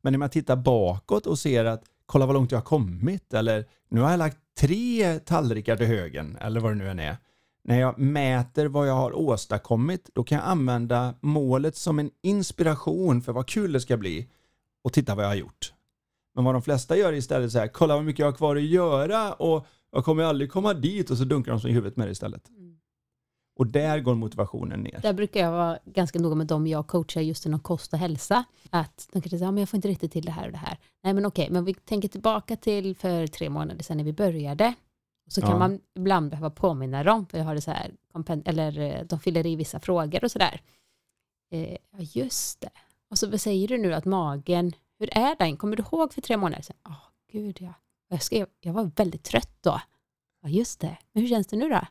[0.02, 3.66] Men när man tittar bakåt och ser att, kolla vad långt jag har kommit, eller
[3.90, 7.18] nu har jag lagt tre tallrikar till högen, eller vad det nu än är.
[7.64, 13.22] När jag mäter vad jag har åstadkommit, då kan jag använda målet som en inspiration
[13.22, 14.30] för vad kul det ska bli
[14.84, 15.74] och titta vad jag har gjort.
[16.36, 18.64] Men vad de flesta gör istället så här, kolla vad mycket jag har kvar att
[18.64, 22.08] göra och jag kommer aldrig komma dit och så dunkar de sig i huvudet med
[22.08, 22.50] det istället.
[22.50, 22.78] Mm.
[23.56, 25.00] Och där går motivationen ner.
[25.02, 28.44] Där brukar jag vara ganska noga med dem jag coachar just inom kost och hälsa.
[28.70, 30.58] Att de kanske säger, ja, men jag får inte riktigt till det här och det
[30.58, 30.78] här.
[31.04, 34.74] Nej men okej, men vi tänker tillbaka till för tre månader sedan när vi började.
[35.28, 35.58] Så kan Ja.
[35.60, 37.92] man ibland behöva påminna dem, för jag har det så här,
[38.46, 40.62] eller eh, de fyller i vissa frågor och sådär.
[41.52, 42.70] Eh, ja just det.
[43.10, 45.58] Och så säger du nu att magen, hur är den?
[45.58, 46.76] Kommer du ihåg för tre månader sedan?
[46.84, 46.96] Ja,
[47.32, 47.74] gud ja.
[48.08, 49.82] Jag, skrev, jag var väldigt trött då.
[50.42, 50.98] Ja, just det.
[51.12, 51.82] Men hur känns det nu då?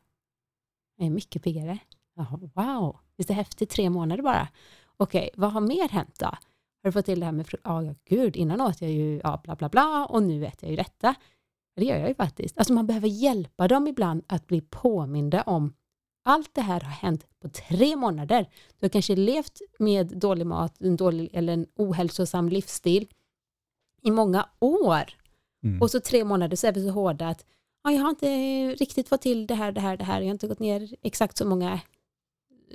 [0.97, 1.79] Jag är mycket piggare.
[2.15, 3.71] Jaha, wow, visst är det häftigt?
[3.71, 4.49] Tre månader bara.
[4.97, 6.27] Okej, vad har mer hänt då?
[6.27, 6.39] Har
[6.89, 9.41] du fått till det här med, fru- ja ja, gud, innan åt jag ju ja,
[9.45, 11.15] bla bla bla och nu äter jag ju detta.
[11.77, 12.59] Det gör jag ju faktiskt.
[12.59, 15.75] Alltså man behöver hjälpa dem ibland att bli påminda om
[16.25, 18.49] allt det här har hänt på tre månader.
[18.79, 23.09] Du har kanske levt med dålig mat, en dålig eller en ohälsosam livsstil
[24.03, 25.03] i många år.
[25.65, 25.83] Mm.
[25.83, 27.45] Och så tre månader så är vi så hårda att
[27.85, 28.27] ja, jag har inte
[28.75, 30.21] riktigt fått till det här, det här, det här.
[30.21, 31.81] Jag har inte gått ner exakt så många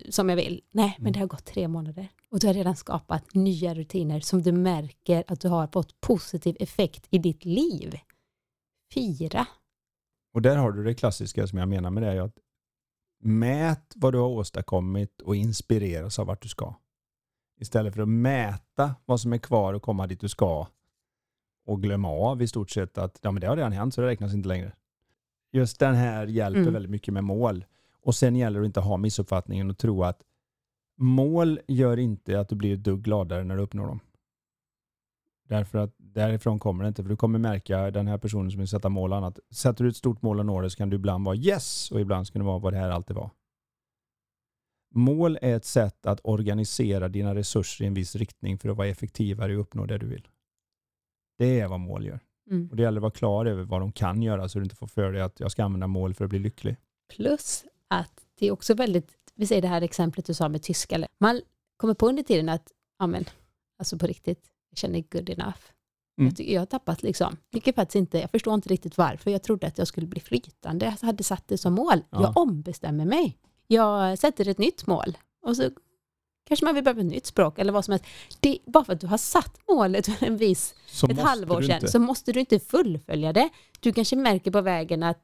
[0.10, 0.62] som jag vill.
[0.72, 1.14] Nej, men Mm.
[1.14, 2.08] det har gått tre månader.
[2.32, 6.58] Och du har redan skapat nya rutiner som du märker att du har fått positiv
[6.60, 8.00] effekt i ditt liv.
[8.94, 9.48] Fira.
[10.34, 12.10] Och där har du det klassiska som jag menar med det.
[12.12, 12.38] är Att
[13.20, 16.74] mät vad du har åstadkommit och inspireras av vart du ska.
[17.60, 20.68] Istället för att mäta vad som är kvar och komma dit du ska
[21.66, 24.08] och glömma av i stort sett att ja, men det har redan hänt så det
[24.08, 24.74] räknas inte längre.
[25.52, 26.74] Just den här hjälper Mm.
[26.74, 27.66] väldigt mycket med mål.
[28.02, 30.22] Och sen gäller det att inte ha missuppfattningen och tro att
[30.98, 34.00] mål gör inte att du blir ett dugg gladare när du uppnår dem.
[35.48, 37.04] Därför att därifrån kommer det inte.
[37.04, 39.40] För du kommer märka den här personen som vill sätta mål och annat.
[39.52, 42.02] Sätter du ett stort mål och når det så kan du ibland vara yes och
[42.02, 43.30] ibland ska det vara vad det här alltid var.
[44.94, 48.88] Mål är ett sätt att organisera dina resurser i en viss riktning för att vara
[48.88, 50.28] effektivare och uppnå det du vill.
[51.38, 52.20] Det är vad mål gör.
[52.50, 52.70] Mm.
[52.70, 54.88] Och det gäller att vara klar över vad de kan göra så du inte får
[54.88, 56.76] för dig att jag ska använda mål för att bli lycklig.
[57.16, 61.08] Plus att det är också väldigt, vi säger det här exemplet du sa med tyska.
[61.20, 61.42] Man
[61.78, 63.26] kommer på under tiden att, ja men,
[63.80, 65.60] alltså på riktigt, jag känner good enough.
[66.20, 66.28] Mm.
[66.28, 69.32] Jag, tycker jag har tappat liksom, vilket faktiskt inte, jag förstår inte riktigt varför.
[69.32, 72.04] Jag trodde att jag skulle bli flytande, jag hade satt det som mål.
[72.10, 72.22] Ja.
[72.22, 73.38] Jag ombestämmer mig.
[73.68, 75.72] Jag sätter ett nytt mål och så
[76.48, 78.06] kanske man vill med ett nytt språk eller vad som helst.
[78.40, 81.88] Det, bara för att du har satt målet för en viss Så ett halvår sedan
[81.88, 83.50] så måste du inte fullfölja det.
[83.80, 85.20] Du kanske märker på vägen att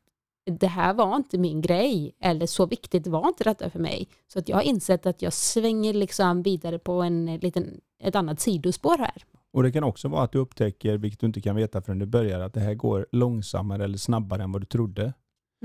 [0.45, 4.07] det här var inte min grej eller så viktigt var inte detta för mig.
[4.27, 8.39] Så att jag har insett att jag svänger liksom vidare på en liten, ett annat
[8.39, 9.25] sidospår här.
[9.53, 12.05] Och det kan också vara att du upptäcker, vilket du inte kan veta förrän du
[12.05, 15.13] börjar, att det här går långsammare eller snabbare än vad du trodde.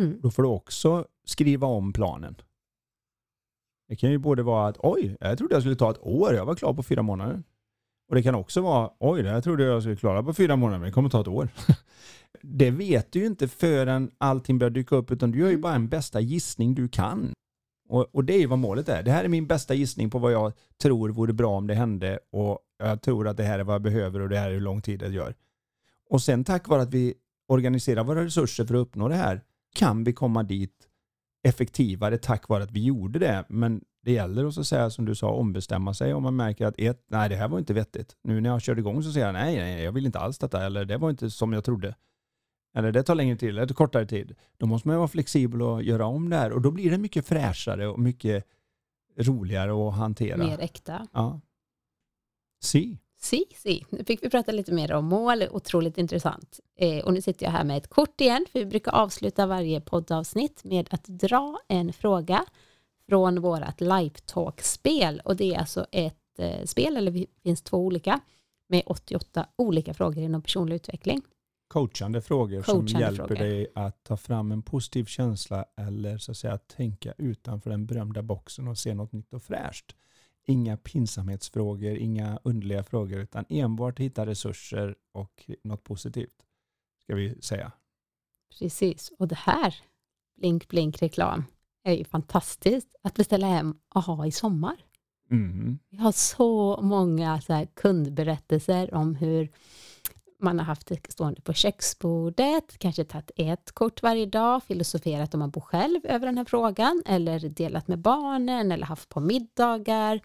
[0.00, 0.20] Mm.
[0.20, 2.34] Då får du också skriva om planen.
[3.88, 6.46] Det kan ju både vara att oj, jag trodde jag skulle ta ett år, jag
[6.46, 7.42] var klar på fyra månader.
[8.08, 10.78] Och det kan också vara oj, det här trodde jag skulle klara på fyra månader,
[10.78, 11.48] men det kommer ta ett år.
[12.42, 15.74] det vet du ju inte förrän allting börjar dyka upp, utan du gör ju bara
[15.74, 17.32] en bästa gissning du kan.
[17.88, 19.02] Och, och det är ju vad målet är.
[19.02, 22.18] Det här är min bästa gissning på vad jag tror vore bra om det hände
[22.32, 24.60] och jag tror att det här är vad jag behöver och det här är hur
[24.60, 25.34] lång tid det gör.
[26.10, 27.14] Och sen tack vare att vi
[27.48, 29.42] organiserar våra resurser för att uppnå det här
[29.74, 30.88] kan vi komma dit
[31.42, 33.44] effektivare tack vare att vi gjorde det.
[33.48, 36.74] Men det gäller att så säga som du sa ombestämma sig om man märker att
[36.78, 38.16] ett, nej det här var inte vettigt.
[38.24, 40.66] Nu när jag körde igång så säger jag nej, nej jag vill inte alls detta
[40.66, 41.94] eller det var inte som jag trodde.
[42.78, 44.34] Eller det tar längre tid eller det tar kortare tid.
[44.56, 46.98] Då måste man ju vara flexibel och göra om det här och då blir det
[46.98, 48.44] mycket fräschare och mycket
[49.16, 50.36] roligare att hantera.
[50.36, 51.06] Mer äkta.
[51.12, 51.40] Ja.
[52.60, 52.98] Si.
[53.20, 53.84] Si, si.
[53.90, 56.60] Nu fick vi prata lite mer om mål, otroligt intressant.
[56.76, 59.80] Eh, och nu sitter jag här med ett kort igen, för vi brukar avsluta varje
[59.80, 62.44] poddavsnitt med att dra en fråga
[63.08, 65.22] från vårt Lifetalk-spel.
[65.24, 68.20] Och det är alltså ett eh, spel, eller det finns två olika,
[68.68, 71.22] med 88 olika frågor inom personlig utveckling.
[71.68, 73.40] Coachande frågor som Coachande hjälper frågor.
[73.40, 78.22] dig att ta fram en positiv känsla eller så att säga tänka utanför den berömda
[78.22, 79.96] boxen och se något nytt och fräscht.
[80.46, 86.44] Inga pinsamhetsfrågor, inga underliga frågor utan enbart hitta resurser och något positivt.
[87.02, 87.72] Ska vi säga.
[88.58, 89.74] Precis, och det här,
[90.36, 91.44] blink blink reklam,
[91.84, 94.84] är ju fantastiskt att beställa hem och ha i sommar.
[95.30, 95.78] Mm.
[95.90, 99.50] Vi har så många så kundberättelser om hur
[100.40, 105.40] man har haft det stående på köksbordet, kanske tagit ett kort varje dag, filosoferat om
[105.40, 110.20] man bor själv över den här frågan, eller delat med barnen, eller haft på middagar.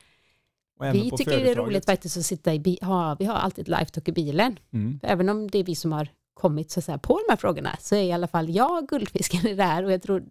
[0.92, 1.68] Vi på tycker det är företaget.
[1.68, 4.60] roligt faktiskt att sitta i bilen, ja, vi har alltid lifetalk i bilen.
[4.74, 5.00] Mm.
[5.04, 7.96] Även om det är vi som har kommit så säga, på de här frågorna, så
[7.96, 10.24] är i alla fall jag guldfisken i det här, och jag tror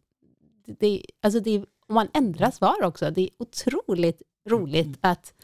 [0.66, 5.34] det, det, alltså det, om man ändrar svar också, det är otroligt roligt att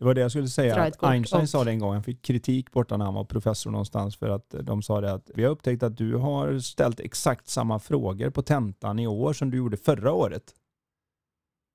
[0.00, 0.82] Det var det jag skulle säga.
[0.82, 1.92] Att Einstein sa det en gång.
[1.92, 5.30] Han fick kritik borta när han var professor någonstans för att de sa det att
[5.34, 9.50] vi har upptäckt att du har ställt exakt samma frågor på tentan i år som
[9.50, 10.54] du gjorde förra året.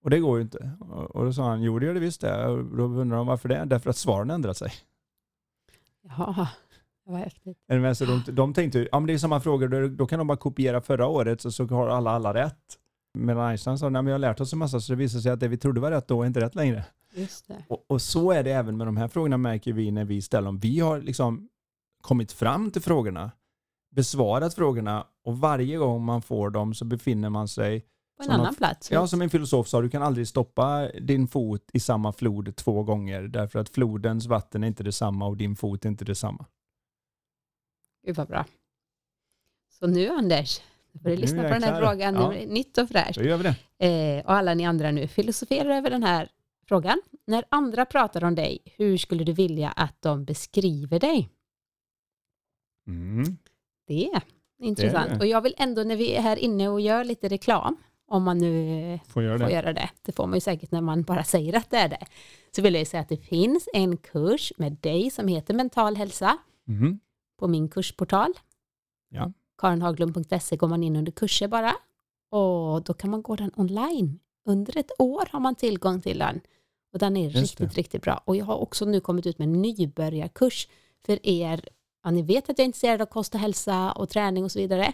[0.04, 0.72] Och det går ju inte.
[1.10, 2.48] Och då sa han, jo det gör det visst det.
[2.48, 3.66] Och då undrar de varför det?
[3.66, 4.72] Därför att svaren ändrat sig.
[6.18, 6.48] Ja,
[7.06, 10.08] det var men så de, de tänkte, ja men det är samma frågor, då, då
[10.08, 12.80] kan de bara kopiera förra året så, så har alla alla rätt.
[13.14, 15.32] Medan Einstein sa, nej men jag har lärt oss en massa så det visar sig
[15.32, 16.86] att det vi trodde var rätt då är inte rätt längre.
[17.16, 17.64] Just det.
[17.70, 20.46] Och, och så är det även med de här frågorna märker vi när vi ställer
[20.46, 20.60] dem.
[20.60, 21.50] Vi har liksom
[22.02, 23.32] kommit fram till frågorna,
[23.92, 27.86] besvarat frågorna och varje gång man får dem så befinner man sig,
[28.18, 28.92] På en annan något- plats.
[28.92, 32.84] ja som en filosof sa, du kan aldrig stoppa din fot i samma flod två
[32.84, 36.46] gånger därför att flodens vatten är inte detsamma och din fot är inte detsamma.
[38.06, 38.46] Gud vad bra.
[39.80, 40.62] Så nu Anders,
[40.92, 42.16] du får du Nu lyssna på den här frågan.
[42.16, 42.30] Ja.
[42.32, 43.16] Nu nytt och fräscht.
[43.20, 43.44] Då gör vi
[43.78, 43.88] det.
[44.18, 46.30] Eh, och alla ni andra nu, filosofera över den här
[46.68, 47.02] frågan.
[47.28, 51.30] När andra pratar om dig, hur skulle du vilja att de beskriver dig?
[52.88, 53.38] Mm.
[53.88, 54.22] Det är
[54.60, 55.10] intressant.
[55.10, 55.20] det.
[55.20, 58.38] Och jag vill ändå, när vi är här inne och gör lite reklam, om man
[58.38, 59.52] nu Får göra får det.
[59.52, 62.06] göra det, det får man ju säkert när man bara säger att det är det,
[62.56, 65.96] så vill jag ju säga att det finns en kurs med dig som heter Mental
[65.96, 66.38] hälsa
[66.68, 67.00] Mm.
[67.40, 68.34] på min kursportal.
[69.10, 69.32] Ja.
[69.58, 71.74] karinhaglund.se går man in under kurser bara
[72.32, 74.20] och då kan man gå den online.
[74.46, 76.42] Under ett år har man tillgång till den
[76.96, 78.22] och den är riktigt, riktigt bra.
[78.26, 80.68] Och jag har också nu kommit ut med en nybörjarkurs
[81.06, 81.70] för er.
[82.04, 84.60] Ja, ni vet att jag är intresserad av kost och hälsa och träning och så
[84.60, 84.94] vidare.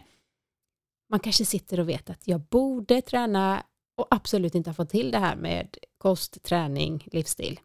[1.10, 3.64] Man kanske sitter och vet att jag borde träna
[3.98, 7.60] och absolut inte har fått till det här med kost, träning, livsstil.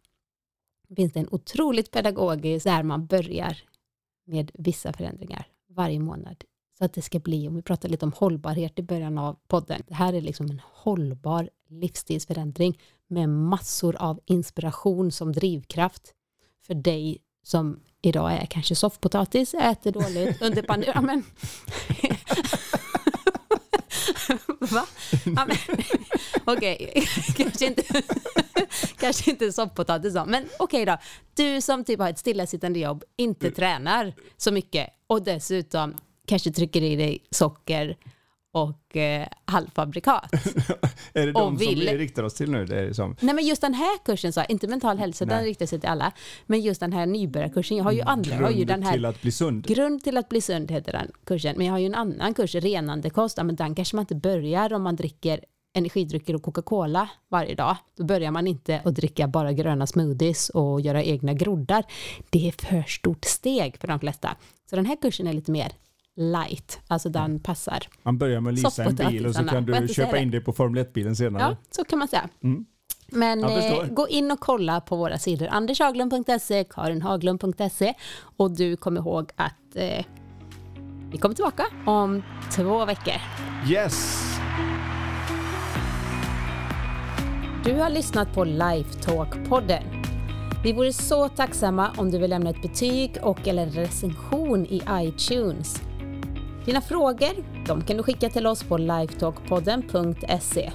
[0.87, 3.57] Det finns det en otroligt pedagogisk där man börjar
[4.25, 6.43] med vissa förändringar varje månad.
[6.77, 9.81] Så att det ska bli, om vi pratar lite om hållbarhet i början av podden,
[9.87, 16.13] det här är liksom en hållbar livsstilsförändring med massor av inspiration som drivkraft
[16.67, 20.93] för dig som idag är kanske soffpotatis, äter dåligt under pandemin.
[20.95, 21.23] Ja, men...
[24.71, 24.85] Va?
[25.25, 25.47] Ja.
[26.45, 27.07] Okej,
[27.37, 27.83] kanske inte,
[28.99, 30.97] kanske inte soffpotatis men okej då.
[31.33, 35.95] Du som typ har ett stillasittande jobb, inte tränar så mycket och dessutom
[36.25, 37.97] kanske trycker i dig socker
[38.53, 40.31] och eh, halvfabrikat.
[41.13, 42.65] Är det de som vill- vi riktar oss till nu?
[42.65, 45.49] Det är som, Nej men just den här kursen, så, inte mental hälsa, den Nej.
[45.49, 46.11] riktar sig till alla.
[46.45, 48.93] Men just den här nybörjarkursen, jag har ju andra, jag har ju grund den här
[48.93, 49.67] till att bli sund.
[49.67, 51.53] Grund till att bli sund heter den kursen.
[51.57, 53.37] Men jag har ju en annan kurs, renande kost.
[53.37, 55.39] Ja, Men den kanske man inte börjar om man dricker
[55.75, 57.75] energidrycker och Coca-Cola varje dag.
[57.97, 61.83] Då börjar man inte att dricka bara gröna smoothies och göra egna groddar.
[62.29, 64.35] Det är för stort steg för de flesta.
[64.69, 65.71] Så den här kursen är lite mer
[66.17, 67.79] light, alltså den passar.
[68.03, 70.53] Man börjar med att leasa en bil och så kan du köpa in det på
[70.53, 71.43] Formel 1-bilen senare.
[71.43, 72.29] Ja, så kan man säga.
[72.43, 72.65] Mm.
[73.11, 77.93] Men eh, gå in och kolla på våra sidor andershaglund.se, karinhaglund.se
[78.37, 80.05] och du kommer ihåg att eh,
[81.11, 82.23] vi kommer tillbaka om
[82.55, 83.13] två veckor.
[83.69, 84.23] Yes!
[87.63, 89.83] Du har lyssnat på Lifetalk-podden.
[90.63, 95.81] Vi vore så tacksamma om du vill lämna ett betyg och eller recension i iTunes.
[96.67, 100.71] Dina frågor de kan du skicka till oss på lifetalkpodden.se.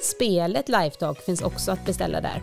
[0.00, 2.42] Spelet Lifetalk finns också att beställa där.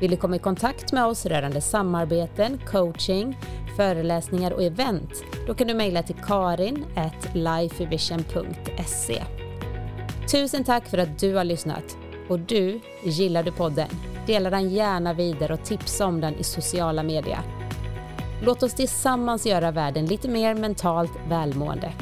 [0.00, 3.38] Vill du komma i kontakt med oss rörande samarbeten, coaching,
[3.76, 5.10] föreläsningar och event?
[5.46, 9.22] Då kan du mejla till karin.lifevision.se.
[10.32, 11.96] Tusen tack för att du har lyssnat
[12.28, 13.88] och du, gillar du podden?
[14.26, 17.65] dela den gärna vidare och tipsa om den i sociala medier.
[18.42, 21.92] Låt oss tillsammans göra världen lite mer mentalt välmående.